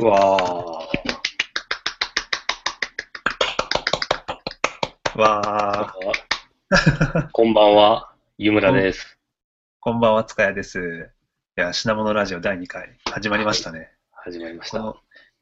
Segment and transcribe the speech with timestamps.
[0.00, 0.36] うわ
[5.14, 7.28] わー。
[7.32, 9.18] こんばんは、湯村です。
[9.78, 11.10] こんばんは、塚谷です。
[11.58, 13.90] いや、品物ラジオ第2回、始まりましたね。
[14.12, 14.94] 始まりました。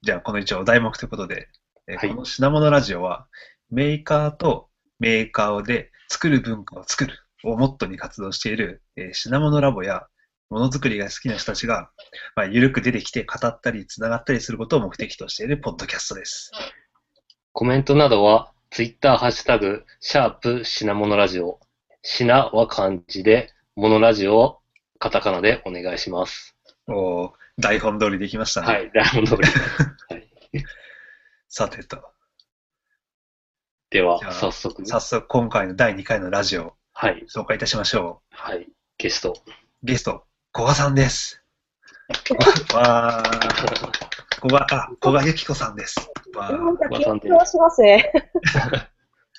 [0.02, 1.48] じゃあ、この一応お題目ということで、
[1.86, 3.28] えーはいこの品物ラジオは、
[3.70, 7.14] メーカーとメーカーで作る文化を作る
[7.44, 10.08] をモットーに活動している、えー品物ラボや
[10.50, 11.90] ものづくりが好きな人たちが、
[12.34, 16.52] まあ、ゆるく出てきて語ったり、つながったりすることを目的としているポッドキャストです。
[17.52, 21.60] コメントなどは、ツイッターハッシュタグ、シャープ品物ラジオ。
[22.02, 24.58] 品は漢字で、モノラジオを
[24.98, 26.56] カタカナでお願いします。
[26.86, 28.66] おー台本通りできましたね。
[28.66, 29.42] はい、台本通り。
[30.08, 30.28] はい、
[31.48, 32.02] さてと、
[33.90, 38.36] では早速、早速今回の第2回のラジオをはい、紹介いたしましょう。
[38.36, 39.34] はい、ゲスト。
[39.82, 41.42] ゲスト、古賀さんです。
[42.74, 45.96] わー、古賀、あ、古賀由紀子さんです。
[46.34, 48.10] わーなんか緊張しますね。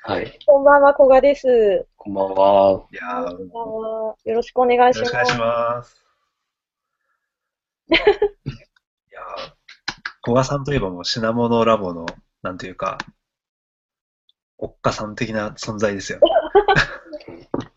[0.04, 1.88] はい、こんばんは、古賀です。
[1.98, 2.86] こんばんは。
[2.92, 5.10] いやー、こんばんはよろしくお願いします。
[5.10, 6.06] よろしくお願いします。
[7.90, 9.60] いやー
[10.24, 12.06] 古賀さんといえばもう品物ラボの、
[12.44, 13.00] なんというか、
[14.58, 16.20] おっかさん的な存在ですよ。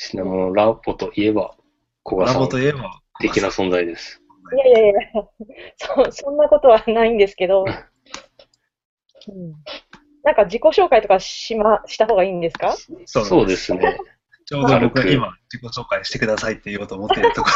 [0.00, 1.56] 品物ラボといえば、
[2.04, 4.22] 小賀ラさんボといえば、的な存在です。
[4.54, 5.00] いやいやいや、
[5.76, 7.68] そそんなことはないんですけど、 う
[9.32, 9.54] ん、
[10.22, 12.76] なんか自己紹介とかしました方がいいんですか？
[13.06, 13.98] そうそうですね。
[14.46, 17.50] ちょうど僕が今、自己紹介してくださいって言おうと思っているとこ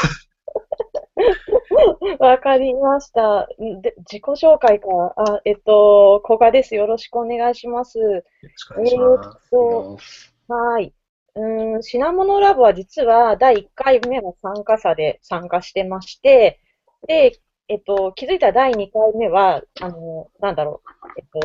[2.18, 3.46] わかりました。
[3.80, 4.88] で自己紹介か。
[5.16, 6.74] あえっと、古賀です。
[6.74, 8.00] よろしくお願いします。
[8.00, 8.04] ろ。
[8.10, 8.22] よろ
[8.56, 9.50] しくお願いします。
[10.48, 10.92] と、はい。
[11.34, 16.60] うーん、品物ラボは実は第1回目は参加者で参加してまして、
[17.06, 21.40] で、えっと、気づいたら第2回目は、あの、なんだろう、えっと、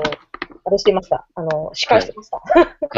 [0.65, 1.27] あれしてました。
[1.35, 2.41] あの、司会してました。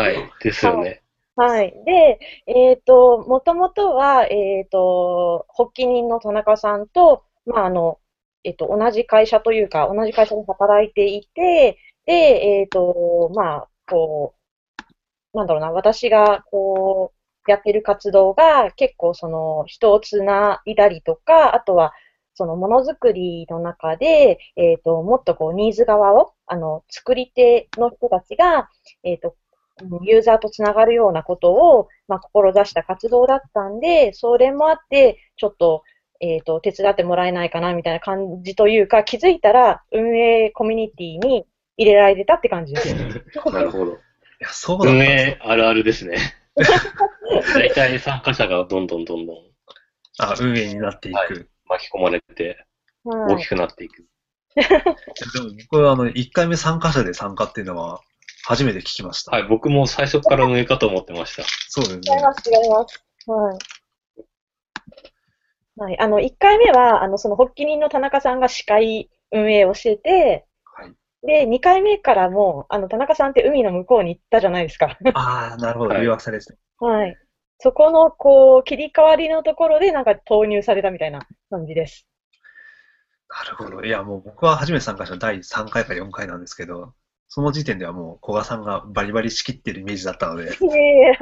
[0.01, 1.03] はい、 ですよね。
[1.35, 1.73] はい。
[1.85, 7.99] で、えっと、もともとは、えっと、発起人の田中さんと、まあ、あの、
[8.43, 14.38] えっと、同じ会社というか、同じ会社で働いていて、で、えっと、まあ、こう、
[15.33, 17.13] なんだろうな、私が、こ
[17.47, 21.93] う、やってる活動が結構その人をつないだりとか、あとは
[22.39, 28.69] そのものづくりの中で、えっ、と、もっとこうニーズ側を、あの、作り手の人たちが、
[29.03, 29.35] えっ、と、
[30.03, 35.83] ユーザーとつながるようなことを、まあ、志した活動だったんで、それもあって、ちょっと、
[36.21, 42.95] えっ、と、手伝ってもらえないかな、みたいな感じというか、気づいたら、運営コミュニティに入れられてたって感じです。
[43.51, 43.97] なるほど。
[44.41, 46.17] いや、そうだったん運ですよ営あるあるですね。
[47.53, 49.35] 大体参加者がどんどんどんどん
[50.19, 51.17] あ、運営になっていく。
[51.17, 52.65] はい巻き込まれて
[53.03, 54.05] はい大きくなっていく。
[54.57, 58.01] でも僕はあの、1回目参加者で参加っていうのは
[58.43, 59.31] 初めて聞きました。
[59.31, 61.43] はい、僕も最初から運営かと思ってました。
[61.67, 62.23] そうですね違い。
[62.23, 63.03] ます、違います。
[63.27, 63.57] はい。
[65.77, 65.99] はい。
[65.99, 70.45] あの、1回目は、あの、その発起人の田中さんが司会運営をしてて、はい
[71.23, 74.97] で、2回目からもう、あの、田中さんって海の向こうに行ったじゃないですか。
[75.13, 75.95] ああ、なるほど。
[75.95, 76.85] はい誘惑されてた。
[76.85, 77.17] はい。
[77.59, 81.19] そこの、こう、切り替わりのところで、なんか投入されたみたいな
[81.49, 82.07] 感じです。
[83.29, 83.83] なるほど。
[83.83, 86.93] いや、もう僕は初めて参加した第3回か4回なんですけど、
[87.27, 91.13] その時点ではもう古賀さんがバリバリ仕切ってるイメージだったので、いや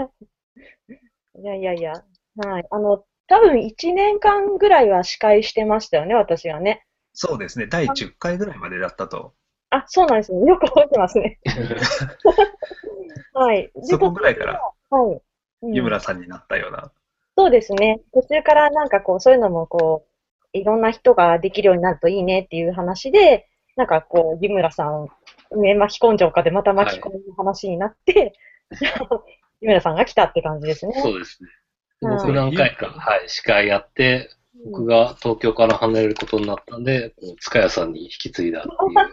[1.40, 1.92] いやいやいや。
[2.38, 2.66] はい。
[2.70, 6.86] あの、多分1年間ぐらいは司会してましたよね、私はね。
[7.14, 7.68] そうですね。
[7.68, 9.34] 第10回ぐらいまでだったと。
[9.70, 10.46] あ、そうなんですね。
[10.48, 11.40] よく覚えてますね。
[13.34, 13.64] はい。
[13.64, 15.12] でそこぐらいからはい。
[15.12, 16.92] うん湯村さんになったような。
[17.36, 18.02] そうですね。
[18.14, 20.06] 途中からなんかこう、そういうのもこ
[20.54, 25.10] う、いろんな人ができるようになるといいねっていう話で、なんかこう、湯村さんを
[25.52, 28.34] 上巻き込んじゃおうかで、また巻き込む話になって、
[29.62, 30.94] 湯村さんが来たって感じですね。
[31.02, 31.50] そうですね。
[31.50, 34.30] うん僕何回か、はい、司会やって、
[34.66, 39.10] 僕が東京から離れることになったんで、塚谷さんに引き継いだっていう、まあ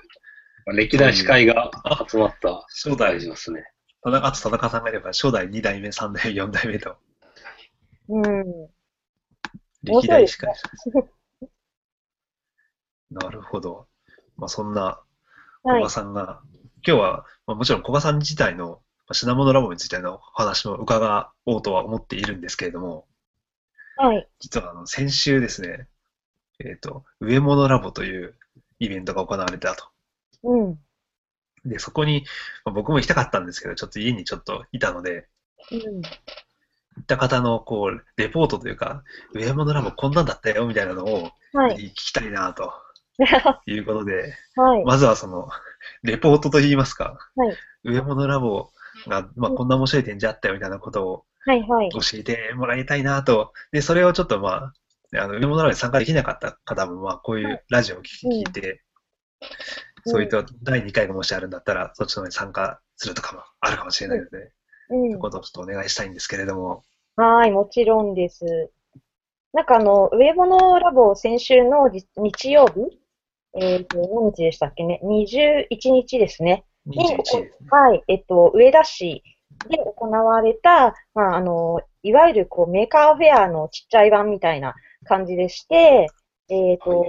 [0.72, 1.70] 歴代司会が
[2.08, 3.64] 集まった初代感じますね。
[4.02, 6.96] 田中あと田中さんがいれば初代2代目、3代目、4代目と
[8.08, 8.69] うん。
[9.82, 10.90] 歴代司会者です。
[13.11, 13.87] なるほど。
[14.37, 15.00] まあ、そんな
[15.62, 15.90] 古はい賀。
[15.90, 16.40] さんが、
[16.87, 23.06] 今日は、まあ、もちろん古賀さん自体のまあ品物ラボについてのお話も伺おうとは思っているんですけれども、
[23.96, 24.28] はい。
[24.40, 25.88] 実はあの先週ですね、
[26.58, 28.37] えっ、と、上物ラボという
[28.78, 29.94] イベントが行われたと。
[30.44, 30.79] うん。
[31.64, 32.25] で、そこに、
[32.64, 35.26] まあ僕も行きたかったんですけど、ちょっと家にちょっといたので、
[35.73, 36.02] うん。
[36.96, 39.02] 行った方のこう、レポートというか、
[39.32, 41.76] 上物ラボこんなんだったよみたいなのをはい。
[41.76, 42.73] 聞きたいなと
[43.67, 44.85] いうことで、はい。
[44.85, 45.49] まずはその、
[46.02, 47.56] レポートといいますか、はい。
[47.85, 48.70] 上物ラボ
[49.06, 51.25] が、まあ、こんな面白い展示あったよみたいなことを。
[51.93, 53.52] 教えてもらいたいなと。
[53.70, 54.73] で、それをちょっとま
[55.14, 58.79] あ、あの、上物ラボに参加できなかった方も、まあ、こういうラジオを聞いて、うん
[60.06, 64.53] そういった第2回がもしあるんだったら、そっちの方に参加するとかもあるかもしれないので、
[64.91, 66.85] うんそことをちょっとお願いしたいんですけれども、
[67.17, 68.71] はい、もちろんです。
[69.53, 73.01] なんかあの、上物ラボ先週の日日曜日、
[73.59, 76.65] えっと、何日でしたっけね ?21 日ですね。
[76.89, 77.50] 21ですね。
[77.71, 79.23] はい、えっと、上田市
[79.69, 84.75] で行われた、まあ、あの、いわゆるこうメーカーフェアのちっちゃい版みたいな
[85.05, 86.09] 感じでして、
[86.49, 87.07] えっと、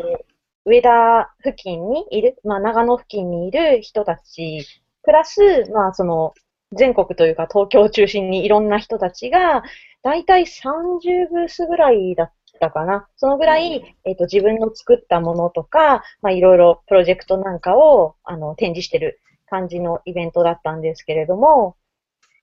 [0.66, 4.66] 上田付近にいる、まあ、長野付近にいる人たち、
[5.04, 6.34] プラス、まあ、その、
[6.72, 9.64] 全国というか東京を中心にいろんな人たちが、
[10.02, 13.08] だいたい30ブースぐらいだったかな。
[13.16, 21.78] そのぐらい、えっと、自分の作ったものとか、まあ、いろいろプロジェクトなんかを、あの、展示してる感じのイベントだったんですけれども、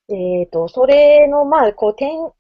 [0.09, 2.31] えっと、それの、まあ、こう、点、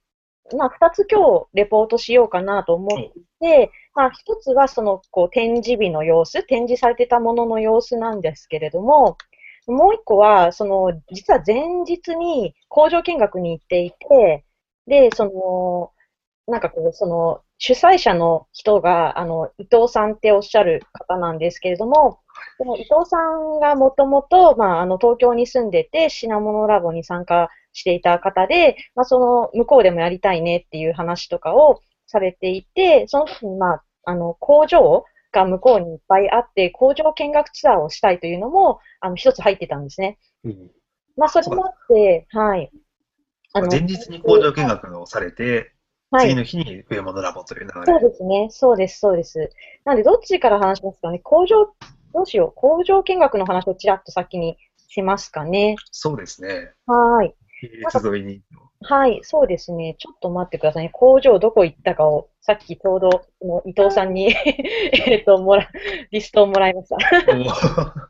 [0.56, 9.17] まあ、二つ今日レポートしようかなと思って、まあ、一つはその、こう、展示日の様子、展示されてたものの様子なんですけれども、
[9.67, 14.44] もう一個は、その、実は前日に工場見学に行っていて、
[14.87, 15.93] で、その、
[16.50, 22.19] なんかこう、その、主催者の人が、あの、伊藤さんっておっしゃる方なんですけれども、
[22.59, 31.81] その伊藤さんがもともと、まあ、あの、東京に住んでて、品物ラボに参加していた方で、まあ、その、向こうでもやりたいねっていう話とかを
[32.12, 40.19] されていて、その時に、まあ、あの、工場が向こうにいっぱいあって、工場見学ツアーをしたいというのも、あの、一つ入ってたんですね。
[40.44, 40.70] うん
[41.17, 42.70] まあ、それもあって、はい。
[43.55, 45.73] あの、前日に工場見学をされて、
[46.11, 48.11] はい次の日に上物ラボという流そうれ。
[48.11, 48.49] ですね。
[48.50, 49.50] そうです、そうです。
[49.85, 51.19] なんで、どっちから話しますかね？
[51.20, 51.67] 工場、
[52.12, 52.53] どうしよう？
[52.55, 54.58] 工場見学の話をちらっと先に
[54.88, 55.76] しますかね。
[55.91, 56.73] そうですね。
[56.87, 57.35] はーい。
[57.69, 58.43] 比叡沿いに。
[58.81, 59.97] はい、そうですね。
[59.99, 60.91] ちょっと待ってくださいね。
[60.93, 63.23] 工場どこ行ったかを、さっきちょうど、
[63.64, 64.35] 伊藤さんに
[65.06, 65.69] えっと、もら、
[66.11, 66.97] リストをもらいました。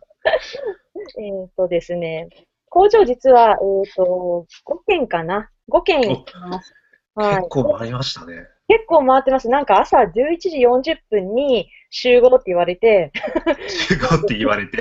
[1.18, 2.28] えっとですね。
[2.68, 3.54] 工場実は、え
[3.88, 6.74] っと、5件かな？5件行きます。
[7.14, 7.48] はい結。
[7.50, 8.46] 構回りましたね。
[8.68, 9.50] 結構回ってます。
[9.50, 13.12] なんか朝11時40分に集合って言われて、
[13.68, 14.78] 集合って言われて。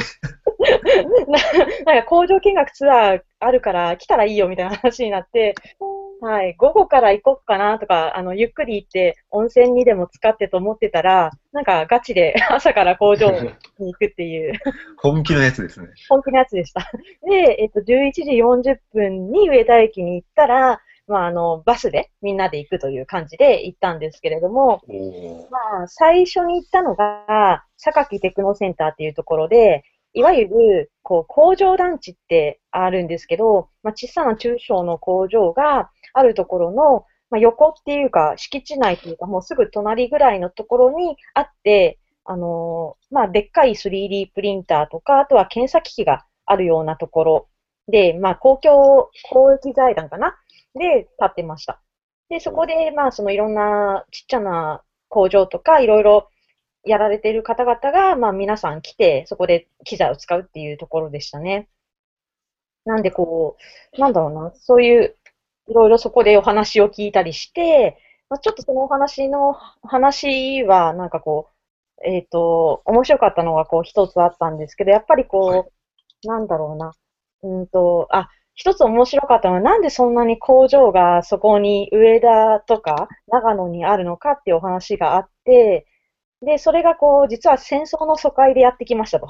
[1.28, 1.40] な
[1.94, 5.56] なんか工場見学ツアーあるから来たらいいよみたいな話になって、
[6.22, 14.54] はい、午後から行こうかなとか、あの、ゆっくり行って温泉にでも使ってと思ってたら、なんかガチで 朝から工場に行くっていう
[15.02, 15.88] 本気のやつですね。
[16.10, 16.82] 本気のやつでした。
[17.28, 24.82] で、えっと、11時40分に上田駅に行ったら、まあ、あの、バスでみんなで行くという感じで行ったんですけれども、
[25.50, 29.84] まあ、最初に行ったのが、榊テクノセンターっていうところで、
[30.14, 47.48] いわゆる、こう、工場団地ってあるんですけど、まあ、小さな中小の工場があるところの、まあ、横っていうか、敷地内っていうか、もうすぐ隣ぐらいのところにあって、あのーまあ、でっかい 3D プリンターとか、あとは検査機器があるようなところ
[47.88, 50.36] で、まあ、公共、公益財団かな？
[50.76, 51.82] で、建ってました。
[52.30, 56.30] で、そこで、まあ、そのいろんなちっちゃな工場とか、いろいろ
[56.84, 61.70] やられている方々が、まあ、皆さん来て、そこで機材を使うっていうところでしたね。
[62.86, 63.58] なんで、こ
[63.98, 65.16] う、なんだろうな、そういう、
[65.68, 67.98] いろいろそこでお話を聞いたりして、
[68.30, 71.50] まあ、ちょっとそのお話の、話は、なんかこ
[72.04, 75.72] う、えっと、面白かったのが、こう、一つあったんですけど、やっぱりこ
[76.24, 76.94] う、なんだろうな、
[77.44, 85.86] うんと、あ、一つ面白かったのは、なんでそんなに工場がそこに上田とか長野にあるのかっていうお話があって、
[86.42, 89.28] で、それがこう、実は戦争の疎開でやってきましたと。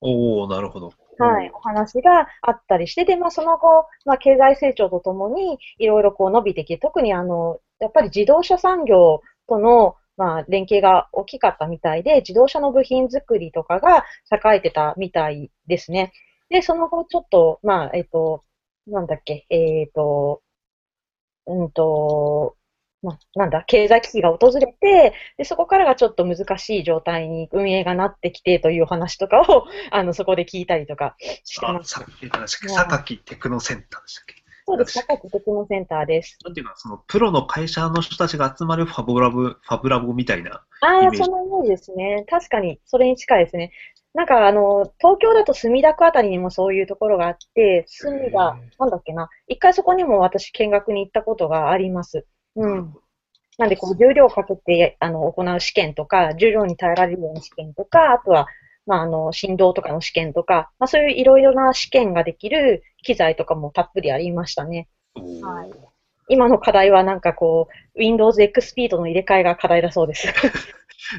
[0.00, 0.92] おおなるほど。
[1.18, 16.12] はい、お話があったりして、で、まあ、その後、まあ、経済成長とともに、いろいろこう伸びてきて、特にあの、やっぱり自動車産業との、まあ、連携が大きかったみたいで、自動車の部品作りとかが栄えてたみたいですね。
[16.48, 18.42] で、その後、ちょっと、まあ、えっと、
[18.86, 20.42] なんだっけ、えっと、
[21.46, 22.56] うんと、
[23.02, 31.90] まあ、なんだ、経済危機が訪れて、で、そこからがちょっと難しい状態に運営がなってきてというお話とかを、 あの、そこで聞いたりとかしてあま、す。
[31.90, 34.42] さっき何でしたっけ榊テクノセンターでしたっけ？
[34.64, 34.94] そうです。
[34.94, 36.38] 高木テクノセンターです。
[36.44, 40.64] なんていうか、そのプロの会社の人たちが集まるファブラブ、ファブラボみたいな。
[40.80, 42.24] ああ、そんなイメージですね。
[42.30, 43.72] 確かに、それに近いですね。
[44.14, 49.30] なんか、あの、東京だと墨田区あたりにもそういうところがあって、墨田、なんだっけな。
[49.48, 52.26] 一回そこにも私見学に行ったことがあります。
[52.56, 52.94] うん。
[53.58, 58.46] なんで、こう、重量をかけて、あの、行う試験とか、重量に耐えられるような試験とか、あとは、
[58.86, 64.88] まあ、あの、振動とかの試験とか、まあ、そういういろいろな試験ができる機材とかもたっぷりありましたね。
[65.14, 65.92] はい
[66.28, 70.28] 今の課題はなんかこう、Windows XP との入れ替えが課題だそうです。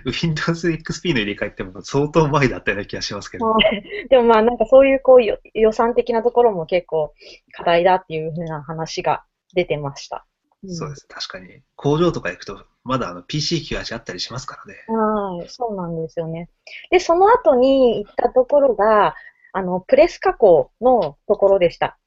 [0.06, 3.46] Windows XP の入れ替えってもう相当前だったような気がしますけど。
[3.52, 7.14] はいでもまあなんかそういうこうよ予算的なところも結構
[7.52, 9.24] 課題だっていうふうな話が
[9.54, 10.26] 出てました。
[10.68, 11.08] んそうです。
[11.08, 11.62] 確かに。
[11.76, 14.80] 工場とか行くと、まだあの PC98 あったりしますからね。
[14.88, 16.50] はい、そうなんですよね。
[16.90, 19.16] で、その後に行ったところが、
[19.52, 21.98] あの、プレス加工のところでした。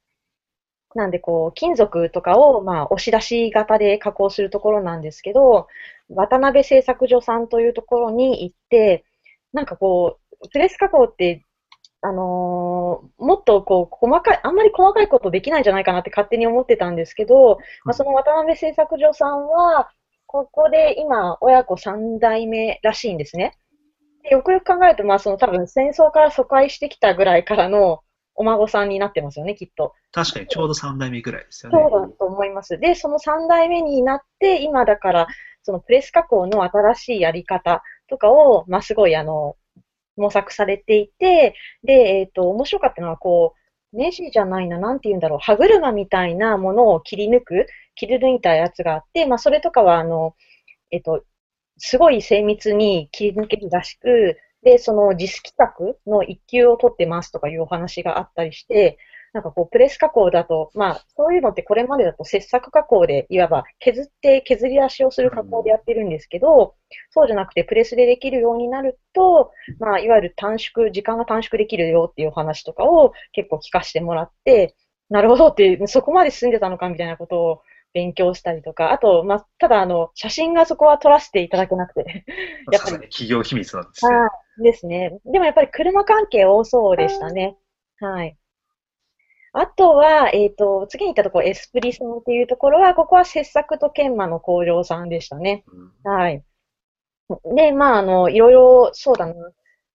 [0.95, 5.67] なんで、こう、金属とかを、まあ、押し出し型で加工するところなんですけど、
[6.09, 9.05] 渡辺製作所さんというところに行って、
[9.53, 11.43] なんかこう、プレス加工って、
[12.01, 19.89] あのーもっとこう、細かい、あんまり細かいことできないんじゃないかなって勝手に思ってたんですけど、まあ、その渡辺製作所さんは、
[20.27, 23.57] ここで今、親子3代目らしいんですね。
[24.23, 28.01] でよくよく考えると、まあ、その多分戦争から疎開してきたぐらいからの
[28.35, 29.93] お孫さんになってますよね、きっと。
[30.11, 31.79] 確かにちょうど3代目ぐらいですよね。
[31.79, 32.77] そうだと思います。
[32.77, 35.27] で、その3代目になって、今だから、
[35.63, 39.55] そのプレス加工の新しいやり方とかを、まあ、すごい、あの、
[40.17, 43.53] 模索されていて、で、えっ、と、面白かったのは、こ
[43.93, 50.35] う、ネジじゃないな、なんて言うんだろう、歯車みたいなものを切り抜く、切り抜いたやつがあって、まあ、それとかは、あの、
[50.91, 51.23] えっ、と、
[51.77, 58.97] すごい精密に切り抜けるらしく、で、その実規格の一級を取ってますとかいうお話があったりして、
[59.37, 66.73] なんかこう、プレス加工だと、まあ、そういうのってこれまでだと切削加工で、いわば削って削り出しをする加工でやってるんですけど、
[67.11, 74.75] そうじゃなくてプレスでできるようになると、まあ、いわゆる短縮、時間が短縮できるよっていうお話とかを結構聞かせてもらって、
[75.11, 77.61] なるほどって、そこまで進んでたのかみたいなことを
[77.93, 82.25] 勉強したりとか、あと、まあ、ただ、あの、写真がそこは撮らせていただけなくて、
[82.71, 84.15] やっぱり企業秘密なんですね。
[84.15, 84.27] は
[84.59, 84.63] い。
[84.63, 85.19] ですね。
[85.25, 87.55] でもやっぱり車関係多そうでしたね。
[87.99, 88.37] はい。
[89.59, 95.63] あとは、えっ、と、次に行ったところ、エスプリさんっていうところは、ここは切削と研磨の工場さんでしたね。
[96.03, 96.43] うんはい。
[97.55, 99.33] で、まあ、あの、いろいろ、そうだな。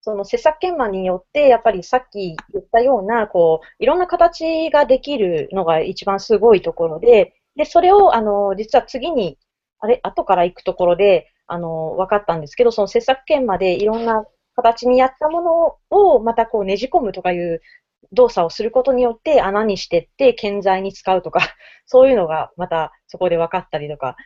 [0.00, 9.38] その切削研磨によって、やっぱりさっき言ったような、こう、いろんな形ができるのが一番すごいところで、で、それを、あの、実は次に、
[9.78, 14.25] あれ、後から行くところで、あの、分かったんですけど、その切削研磨でいろんな
[14.57, 17.61] 形にやったものを、またこうねじ込むとかいう
[18.13, 21.41] 動作をすることによって穴にしてって建材に使うとか、
[21.87, 24.17] そういうのがまたそこで分かったりとか、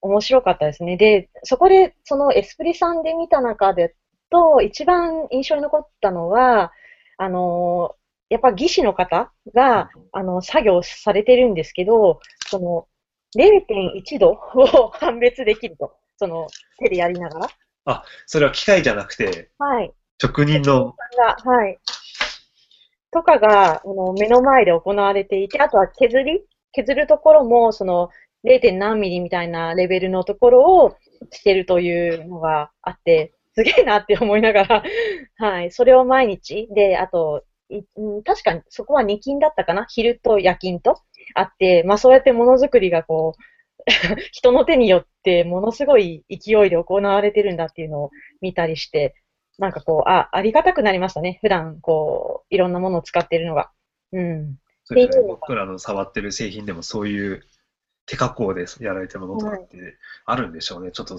[0.00, 0.96] 面白かったですね。
[0.96, 3.94] で、そこでそのエスプリさんで見た中で
[4.32, 6.72] と、一番印象に残ったのは、
[7.18, 7.94] あの、
[8.30, 12.88] やっぱ技師の方が、あの、作業されてるんですけど、その、
[13.36, 15.94] 0.1度を 判別できると。
[16.16, 16.48] その、
[16.78, 17.48] 手でやりなが
[17.84, 18.04] ら。
[18.26, 19.92] それは機械じゃなくて、はい。
[20.20, 21.78] 職人の、が、はい。
[23.12, 26.42] とかが、あの、目の前で行われていて、あとは削り
[26.72, 28.08] 削るところも、その、
[28.44, 28.72] 0.
[28.72, 30.96] 何ミリみたいなレベルのところを
[31.30, 34.82] してるというのがあって、すげえなって思いながら、
[35.36, 35.70] はい。
[35.70, 37.44] それを毎日、で、あと、
[38.24, 39.86] 確かにそこは2勤だったかな？
[39.88, 41.00] 昼と夜勤と
[41.34, 43.42] あって、まあそうやってものづくりがこう、
[44.32, 48.10] 人の手によってものすごい勢いで行われてるんだっていうのを
[48.42, 49.14] 見たりして、
[49.58, 51.38] なんかこう、あ、ありがたくなりましたね。
[51.42, 53.70] 普段、こう、いろんなものを使っているのが。
[54.12, 54.56] うん。
[54.84, 57.42] そね僕らの触ってる製品でもそういう
[58.06, 60.90] 手加工でやられてるものとかってあるんでしょうね。
[60.90, 61.18] ちょっと、い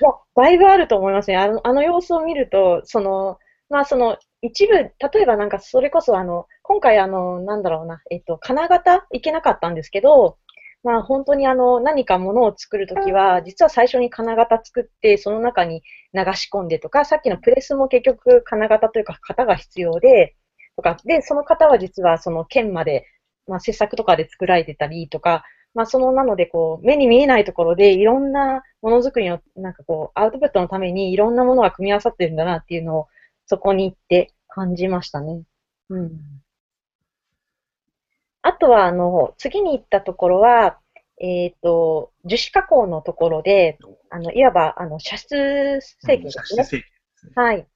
[0.00, 1.36] や、だいぶあると思いますね。
[1.36, 10.38] あの、あの様子を見ると、その、まあその、一部、例えばなんかそれこそあの、今回あの、なんだろうな、えっと、金型行けなかったんですけど、
[10.82, 20.34] まあ本当にあの、何かものを作るときは、実は最初に金型作って、その中に流し込んでとか、さっきのプレスも結局金型というか型が必要で、
[20.76, 23.06] とか、で、その型は実はその剣まで、
[23.46, 33.06] まあ切削とかで作られてたりとか、まあそのなのでこう、目に見えないところでいろんなものづくりの、なんかこう、アウトプットのためにいろんなものが組み合わさってるんだなっていうのを、
[33.46, 35.42] そこに行って感じましたね。
[35.90, 36.41] うん。
[38.62, 40.78] あとは、あの、次に行ったところは、
[41.20, 43.76] えっ、と、樹脂加工のところで、
[44.08, 46.64] あの、いわば、あの、射出成形ですね。
[46.64, 46.84] 製
[47.34, 47.66] 品はい。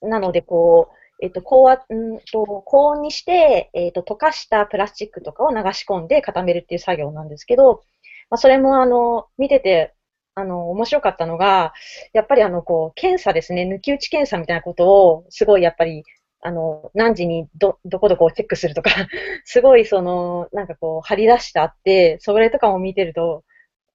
[0.00, 7.82] なので、こう、えっ、と、高圧、うんと、高温にして、えっ、と、溶かしたプラスチックとかを流し込んで固めるっていう作業なんですけど、
[8.30, 9.92] まあ、それも、あの、見てて、
[10.36, 11.72] あの、面白かったのが、
[12.12, 16.04] やっぱりあの、こう、検査ですね、抜き打ち検査みたいなことを、すごいやっぱり、
[16.42, 18.90] あの、何時にど、どこどこをチェックするとか、
[19.44, 23.44] すごいその、なんかこう、張り出してあって、それとかも見てると、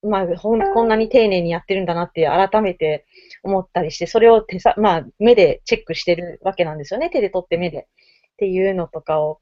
[0.01, 3.05] まあ、ほんこんなに丁寧にやってるんだなって改めて
[3.43, 7.09] 思ったりして、それを手さ、まあ、目でチェックしてるわけなんですよね。
[7.09, 7.79] 手で取って目で。
[7.79, 9.39] っていうのとかを、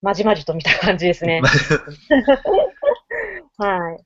[0.00, 1.42] まじまじと見た感じですね。
[3.58, 4.04] はい。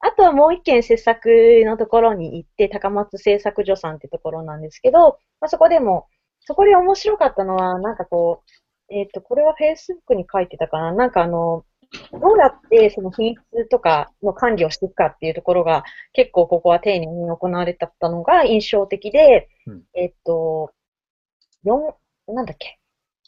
[0.00, 1.28] あとはもう一件制作
[1.64, 6.06] のところに行って、高松製作所さんってところなんですけど、まあ、そこでも、
[6.48, 8.42] そこで面白かったのは、なんかこ
[8.88, 10.92] う、えっ、と、これは Facebook に書いてたかな？
[10.94, 11.66] なんかあの、
[12.10, 20.72] どうやってその品質とかの管理をしていくかっていうところが結構ここは丁寧に行われたのが印象的で、うんえっと、
[21.66, 22.78] 4、なんだっけ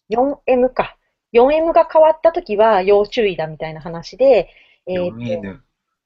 [0.08, 0.96] ?4M か。
[1.34, 4.48] 4M が変わったときは要注意だみたいな話で、
[4.86, 5.60] えっと、4N。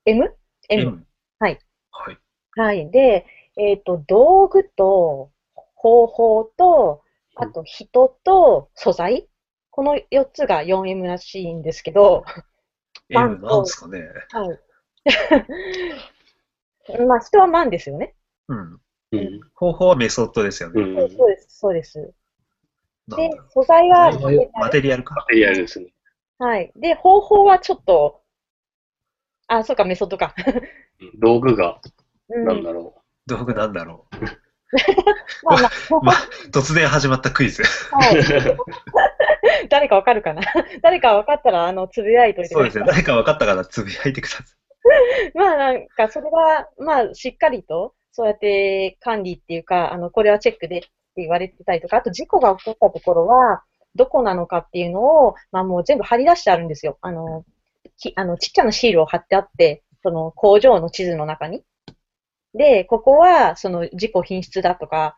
[0.06, 0.34] M?M。
[0.68, 1.06] M。
[1.38, 1.58] はい。
[1.92, 2.18] はい。
[2.56, 2.90] はい。
[2.90, 3.24] で、
[3.56, 5.30] えっ、と、道具と
[5.76, 7.03] 方法と、
[7.36, 9.28] あと人と素材？
[9.70, 12.24] この4つが 4M らしいんですけど、
[13.10, 14.08] マン M なんですかね。
[14.30, 14.60] はい。
[17.06, 18.14] まあ、人は万ですよね。
[18.48, 18.80] うん。
[19.12, 19.40] うん。
[19.54, 20.80] 方法はメソッドですよね。
[20.80, 21.10] うん。
[21.10, 22.14] そうです、そうです。
[23.08, 24.50] で素材は、う。
[24.54, 25.14] マテリアルか。
[25.16, 25.92] マテリアルですね。
[26.38, 26.72] はい。
[26.76, 28.22] で、方法はちょっと、
[29.48, 30.34] あ、そうか、メソッドか。
[31.00, 31.80] うん道具が、
[32.28, 32.44] うん。
[32.44, 34.06] なんだろ道具なんだろ
[35.44, 36.00] まあまあ、う。
[36.04, 36.16] まあ、
[36.52, 37.62] 突然始まったクイズ。
[37.62, 39.68] はい。
[39.68, 40.42] 誰かわかるかな？
[40.82, 42.86] 誰かわかったら、あの、つぶやいといてくださいそうですね。
[42.86, 44.46] 誰か分かったからつぶやいてください。
[45.34, 53.62] まあなんか、それが、まあ、しっかりと、そうやって管理っていうか、あの、これはチェックでって言われてたりとか、あと事故が起こったところは、
[53.94, 56.98] どこなのかっていうのを、まあもう全部貼り出してあるんですよ。
[57.00, 57.44] あの、
[57.96, 61.62] きあのちっちゃなシールを貼ってあって、その工場の地図の中に。
[62.54, 65.16] で、ここは、その事故品質だとか、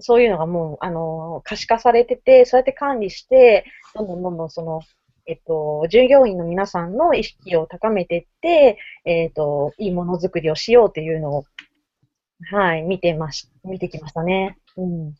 [0.00, 4.80] そういうのがもう、あの、可視化されてて、そうやって管理して、どんどんどんどんその、
[5.26, 11.44] えっと、従業員の皆さんの意識を高めていって、えっと、いいものづくりをしようというのを、
[12.50, 14.58] はい、見てまし、見てきましたね。
[14.76, 15.08] うん。
[15.10, 15.14] い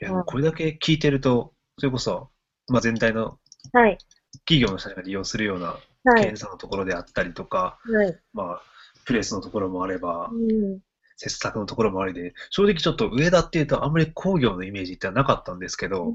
[0.00, 2.30] や、これだけ聞いてると、それこそ、
[2.68, 3.38] まあ、全体の
[3.72, 3.98] はい、
[4.44, 8.18] 企業の人が利用するようなはい、検査のところであったりとか、はい。
[8.32, 8.62] まあ、
[9.04, 10.80] プレスのところもあればう、ん。
[11.16, 16.14] 切削のところもありで、正直ちょっと上田っていうとあんまり工業のイメージってなかったんですけど、うん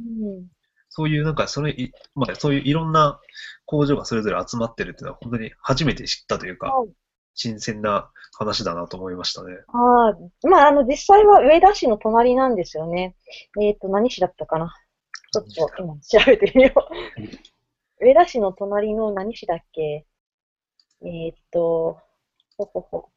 [0.89, 3.19] そういうなんかそれい、まあ、そういういろんな
[3.65, 6.89] 工場がそれぞれ集まってるっていうのは本当に初めて知ったというか、はい
[7.39, 9.54] 新鮮な話だなと思いましたね。
[9.67, 13.15] ああ、まあ、あの、実際は上田市の隣なんですよね。
[13.62, 14.73] えっ、と、何市だったかな？
[15.32, 16.73] ちょっと今調べてみよ
[18.02, 18.04] う。
[18.04, 20.08] 上田市の隣の何市だっけ？
[21.06, 22.00] えっ、と、
[22.58, 23.10] ほほほ。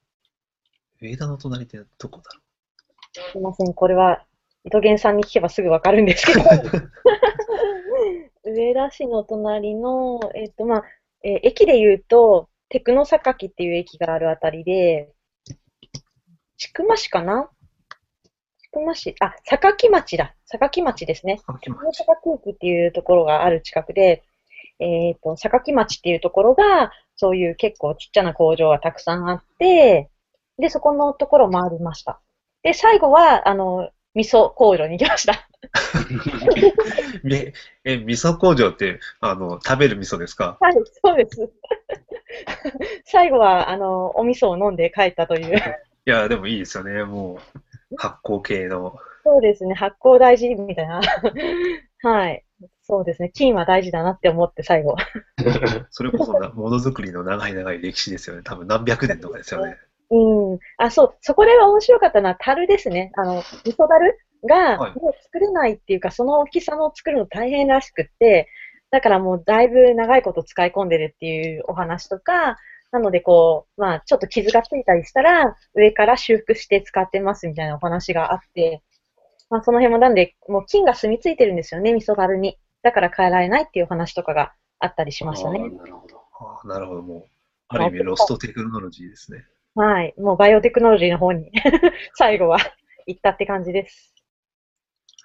[1.00, 2.40] 上田の隣ってどこだろ
[3.32, 4.26] すいません、これは、
[4.64, 6.42] 糸源さんに聞けばすぐわかるんですけど。
[8.44, 10.84] 上田市の隣の、えっ、と、まあ、
[11.22, 15.10] えー駅で言うと、テクノ榊っていう駅があるあたりで、
[16.56, 17.50] 千曲市かな？
[18.72, 20.34] 千曲市、あ、榊町だ。
[20.46, 21.40] 榊町ですね。
[21.48, 24.22] うテクノ榊駅っていうところがある近くで、
[24.80, 30.08] えっ、と、榊町っていうところが、そういう結構ちっちゃな工場がたくさんあって、
[30.58, 32.20] で、そこのところを回りました。
[32.62, 35.48] で、最後は、あの、味噌工場に行きました。
[37.22, 37.52] め
[37.84, 40.56] え、味噌工場って、あの、食べる味噌ですか？
[40.60, 41.50] はい、そうです。
[43.04, 45.56] 最後は、あの、お味噌を飲んで帰ったという。
[45.56, 47.04] いや、でもいいですよね。
[47.04, 47.38] も
[47.92, 48.96] う、発酵系の。
[49.22, 51.00] そうですね、発酵大事みたいな。
[52.02, 52.44] はい。
[52.82, 54.96] そうですね、菌は大事だなって思って最後。
[55.90, 58.42] それこそな、ものづくりの長い長い歴史ですよね。
[58.42, 59.76] 多分何百年とかですよね。
[60.10, 60.58] うん。
[60.76, 63.12] あ、そう、そこでは面白かったのは樽ですね。
[63.16, 64.18] あの、味噌樽
[64.48, 68.48] が、はいもう作れないっていうか、その大きさの作るの大変らしくって、
[68.90, 72.56] だからもうだいぶ長いこと使い込んでるっていうお話とか、
[72.90, 78.82] なのでこう、まあちょっと傷がついたりしたら、上から修復して使ってますみたいなお話があって、
[79.50, 82.56] まあその辺もなんで、もう菌が住み着いてるんですよね、味噌樽に。
[82.82, 85.58] だから変えられないっていうお話とかがあったりしましたね。
[85.58, 86.16] なるほど。
[86.40, 87.24] ああなるほど、もう。
[87.68, 89.44] ある意味、ロストテクノロジーですね。
[89.74, 90.14] はい。
[90.18, 91.50] もうバイオテクノロジーの方に
[92.14, 92.58] 最後は
[93.06, 94.14] 行ったって感じです。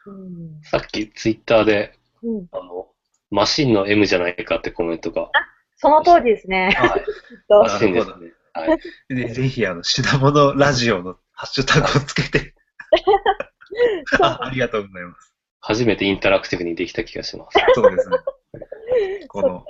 [0.05, 0.61] うん。
[0.63, 2.88] さっきツイッターで、うん、あの、
[3.31, 5.31] マシンの M じゃないかってコメントが。
[5.77, 6.71] その通りですね。
[6.75, 6.99] はい。
[7.01, 7.05] きっ
[7.47, 8.13] とマシンですね。
[8.53, 8.79] はい。
[9.15, 12.53] でぜひ、あの、品物ラジオのハッシュタグをつけて。
[14.21, 15.33] あ ありがとうございます。
[15.59, 17.57] 初めてインタラクティブにできた気がします。
[17.73, 18.17] そうですね。
[19.27, 19.65] この、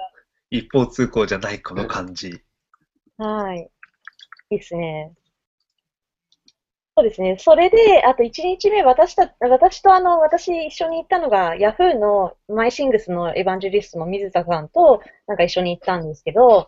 [0.50, 2.44] 一方通行じゃないこの感じ。
[3.18, 3.72] はい。
[4.50, 5.14] いいですね。
[6.98, 7.36] そうですね。
[7.38, 16.66] それで、あと1日目、私た、私とあの、私一緒に行ったのが、ヤフーのマイシングスのエヴァンジェリストの水田さんと、なんか一緒に行ったんですけど、はい。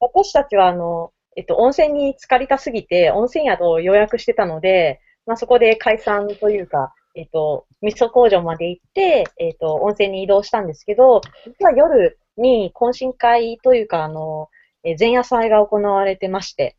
[0.00, 14.48] 私たちはあの、えっと、温泉に浸かりたすぎて、温泉宿を予約してたので、まあ、そこで解散というか、えっと、味噌工場まで行って、えっと、温泉に移動したんですけど、実は夜に懇親会というか、あの、
[14.84, 16.76] えー前夜祭が行われてまして、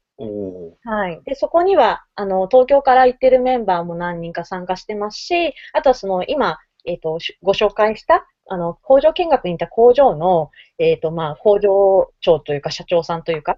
[0.84, 1.22] はい。
[1.26, 13.58] で、そこには、あの、東京から行ってるメンバーも何人か参加してますし、あとはその、今、えっ、と、しご紹介した、あの、工場見学に行った工場の、えっ、と、まあ、工場長というか、社長さんというか、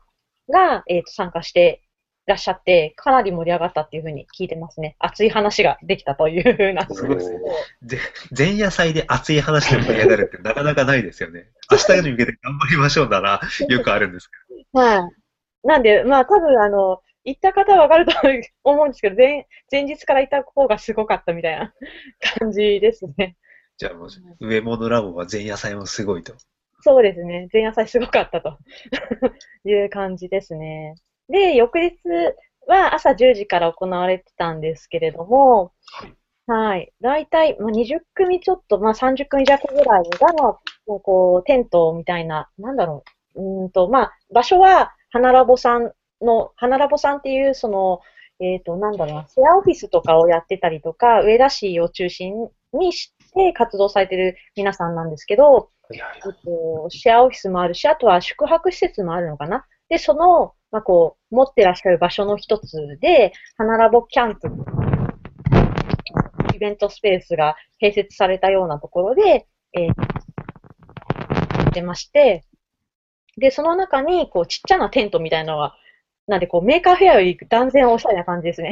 [0.52, 1.89] が、えっ、と、参加してい
[2.30, 4.96] らっしゃって、かなり盛り上がったっていうふうに聞いてますね。
[5.00, 6.88] 熱い話ができたというふうな。
[6.90, 7.40] すごいですね
[7.84, 7.98] ぜ
[8.38, 11.48] 前夜祭で熱い話で盛り上がるってなかなかないですよね。
[11.70, 14.38] 明日に向けて頑張りましょうならよくあるんですけ
[14.74, 15.68] はい。
[15.68, 18.14] なんで、まあ、多分、あの、行った方はわかると
[18.64, 21.74] 思うんですけど、前、前日から行った方がすごかったみたいな
[22.40, 23.36] 感じですね。
[23.80, 26.34] ど、じゃあもう、上物ラボは前夜祭もすごいと。
[26.82, 27.50] そうですね。
[27.52, 28.58] 前夜祭すごかったと
[29.68, 30.96] いう感じですね。
[31.30, 31.96] で、翌日
[32.68, 35.74] は朝10時から行われてたんですけれども、
[36.48, 36.92] はい。
[37.00, 40.34] 大体、まあ、20組ちょっと、まあ、30組弱ぐらいが、
[40.88, 43.04] もうこう、テントみたいな、なんだろ
[43.36, 43.42] う。
[43.42, 48.00] うーんと、まあ、場所は、花ラボさんの、花ラボさんっていう、その、
[48.40, 56.00] えっ、と、なんだろうな、シェアオフィスとかをやってたりとか、上田市を中心にして活動されてる皆さんなんですけど、えっ
[56.44, 59.66] と、シェアオフィスもあるし、あとは宿泊施設もあるのかな。
[59.90, 64.50] で、その、まあ、こう、持ってらっしゃる場所の一つで、花ラボキャンプ、
[66.54, 69.94] イベントスペースが併設されたようなところで、えー、や
[71.70, 72.46] ってまして、
[73.38, 75.76] で、その中に、こう、ちっちゃなテントみたいなのが、
[76.28, 78.72] なんで、こう、メーカーフェアより断然おしゃれな感じですね。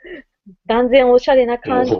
[0.66, 1.98] 断然おしゃれな感じで、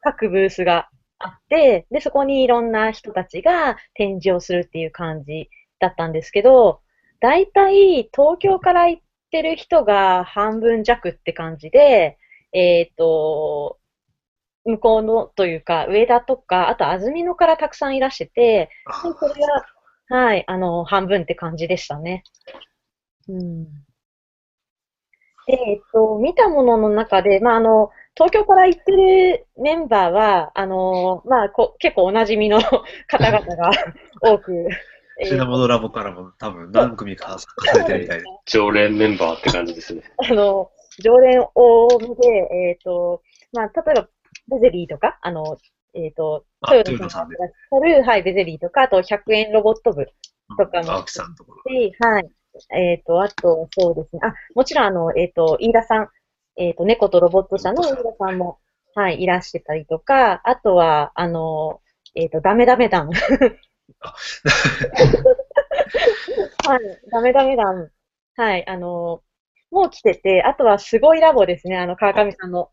[0.00, 6.80] 各ブースがあって、で、そこにいろんな人たちが展示をするっていう感じだったんですけど、
[7.20, 12.18] 大体東京から行ってる人が半分弱って感じで、
[12.52, 13.78] えっ、と、
[14.64, 19.34] 向こうのというか、上田とか、あと安曇野からたくさんいらしてて、あこれ
[20.08, 22.22] が、はい、あの、半分って感じでしたね。
[23.28, 23.64] うん。
[25.46, 33.70] で、えっと、見たものの中で、まあ、あの、東京から行ってるメンバーは、あの、まあ、こ結構おなじみの方々が
[34.22, 34.68] 多く、
[35.18, 38.24] えー品物ラボからも多分何組か参加されてるみたいで。
[38.46, 40.02] 常連メンバーって感じですね。
[40.18, 44.08] あの、常連多めで、えっ、と、まあ、例えば、
[44.48, 45.56] ベゼリーとか、あの、
[45.94, 50.06] えっ、と、あトヨタさんがいらっしゃる、はい、ベゼリーとか、あと100円ロボット部
[50.56, 51.62] とかも青木さんのところ。
[51.68, 52.30] し、はい。
[52.74, 54.20] えっ、と、あと、そうですね。
[54.22, 56.08] あ、もちろん、あの、えっ、と、飯田さん、
[56.56, 58.58] えっ、と、猫とロボット社の飯田さんも、
[58.94, 61.80] はい、いらしてたりとか、あとは、あの、
[62.14, 63.10] えっ、と、ダメダメ団。
[66.66, 67.90] はい、ダメダメ団。
[68.36, 69.22] はい、あの、
[69.70, 72.70] もう来てて、あとはすごいラボですね、あの、川上さんの。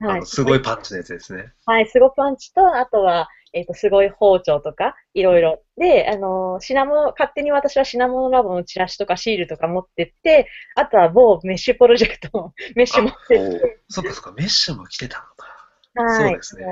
[0.00, 1.52] はいすごいパンチのやつですね。
[1.64, 5.62] はい、すごパンチと、あとは、えっ、と、すごい包丁とか、いろいろ。
[5.76, 16.12] で、あの、品物、勝手に私は品物ラボのチラシとかシールとか持ってって、あとは某メッシュプロジェクトのメッシュ持ってって、そっかそっか、メッシュも来てたのか。
[16.16, 16.30] はい。
[16.30, 16.66] そうですね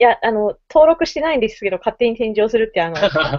[0.00, 2.96] いや、あの、登録してないんですけど、勝手に展示をするって、あの、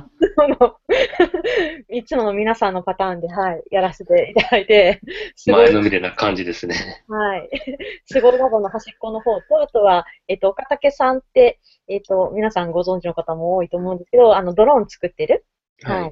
[1.90, 5.02] いつもの皆さんのパターンで、はい、やらせていただいて、
[5.36, 6.76] すごい前のめりな感じですね。
[7.08, 7.50] はい。
[8.06, 15.46] すごいラボの端っこの方と、あとは、えっと、岡武さんって、えっと、皆さんご存知の方も多いと思うんですけど、あの、ドローン作ってる、
[15.82, 16.12] はいはい。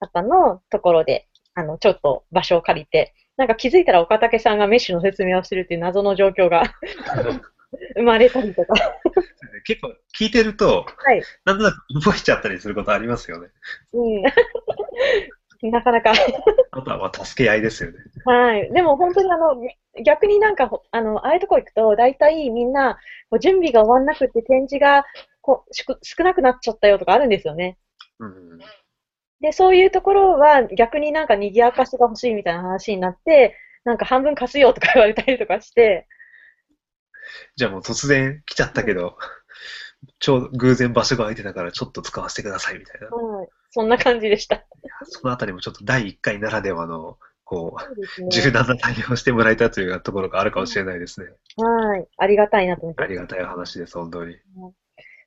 [0.00, 6.74] 方のところで、あの、ちょっと場所を借りて、なんか気づいたら岡武さんがメッシュの説明をするっていう謎の状況が
[7.94, 8.74] 生まれたりとか。
[9.64, 11.22] 結構聞いてると、はい。
[11.44, 13.48] なんとなく覚えちゃったりすることありますよね。
[13.92, 14.22] うん。
[15.70, 16.12] なかなか。
[16.70, 17.98] あとはまあ助け合いですよね。
[18.24, 18.72] はい。
[18.72, 19.56] でも本当にあの、
[20.04, 22.98] 逆になんかほ、あの、ああいうとこ行くと、大体みんな、
[23.40, 25.04] 準備が終わんなくて展示が
[25.42, 27.76] こうしく少なくなっちゃったよとかあるんですよね。
[28.20, 28.58] うん。
[29.40, 36.06] で、そういうところは逆になんか賑やかしが欲しいみたいな話になって、なんか半分貸すよとか言われたりとかして、
[37.56, 39.16] じゃあもう突然来ちゃったけど、
[40.20, 43.08] ちょうど偶然場所が空いてたからちょっと使わせてくださいみたいな。
[43.08, 43.48] はい。
[43.70, 44.64] そんな感じでした。
[45.02, 47.76] そのあたりもちょっと第1回ならではの、こ
[48.18, 48.28] う、ね。
[48.30, 51.26] 柔軟な対応をしてもらえたというところがあるかもしれないですね。
[51.56, 52.06] はい。
[52.16, 53.06] ありがたいなと思ってあ。
[53.06, 54.36] りがたい話です、本当に。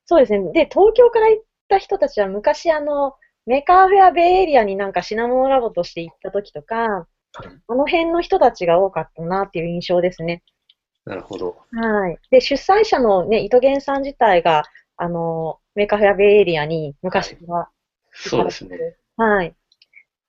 [0.06, 0.52] そうですね。
[0.52, 7.06] で、東京から行った人たちは昔あの、メーカーフェアベイエリアになんか品モノラボとして行った時とか、はい
[7.66, 10.42] あの辺の人たちが多かったなっていう印象ですね。
[11.04, 11.56] なるほど。
[11.72, 12.18] はい。
[12.30, 14.64] で、主催者のね、糸源さん自体が、
[14.96, 17.68] あの、メーカーフェアベイエリアに昔は
[18.12, 18.78] そうですね。
[19.16, 19.48] はい。
[19.48, 19.54] っ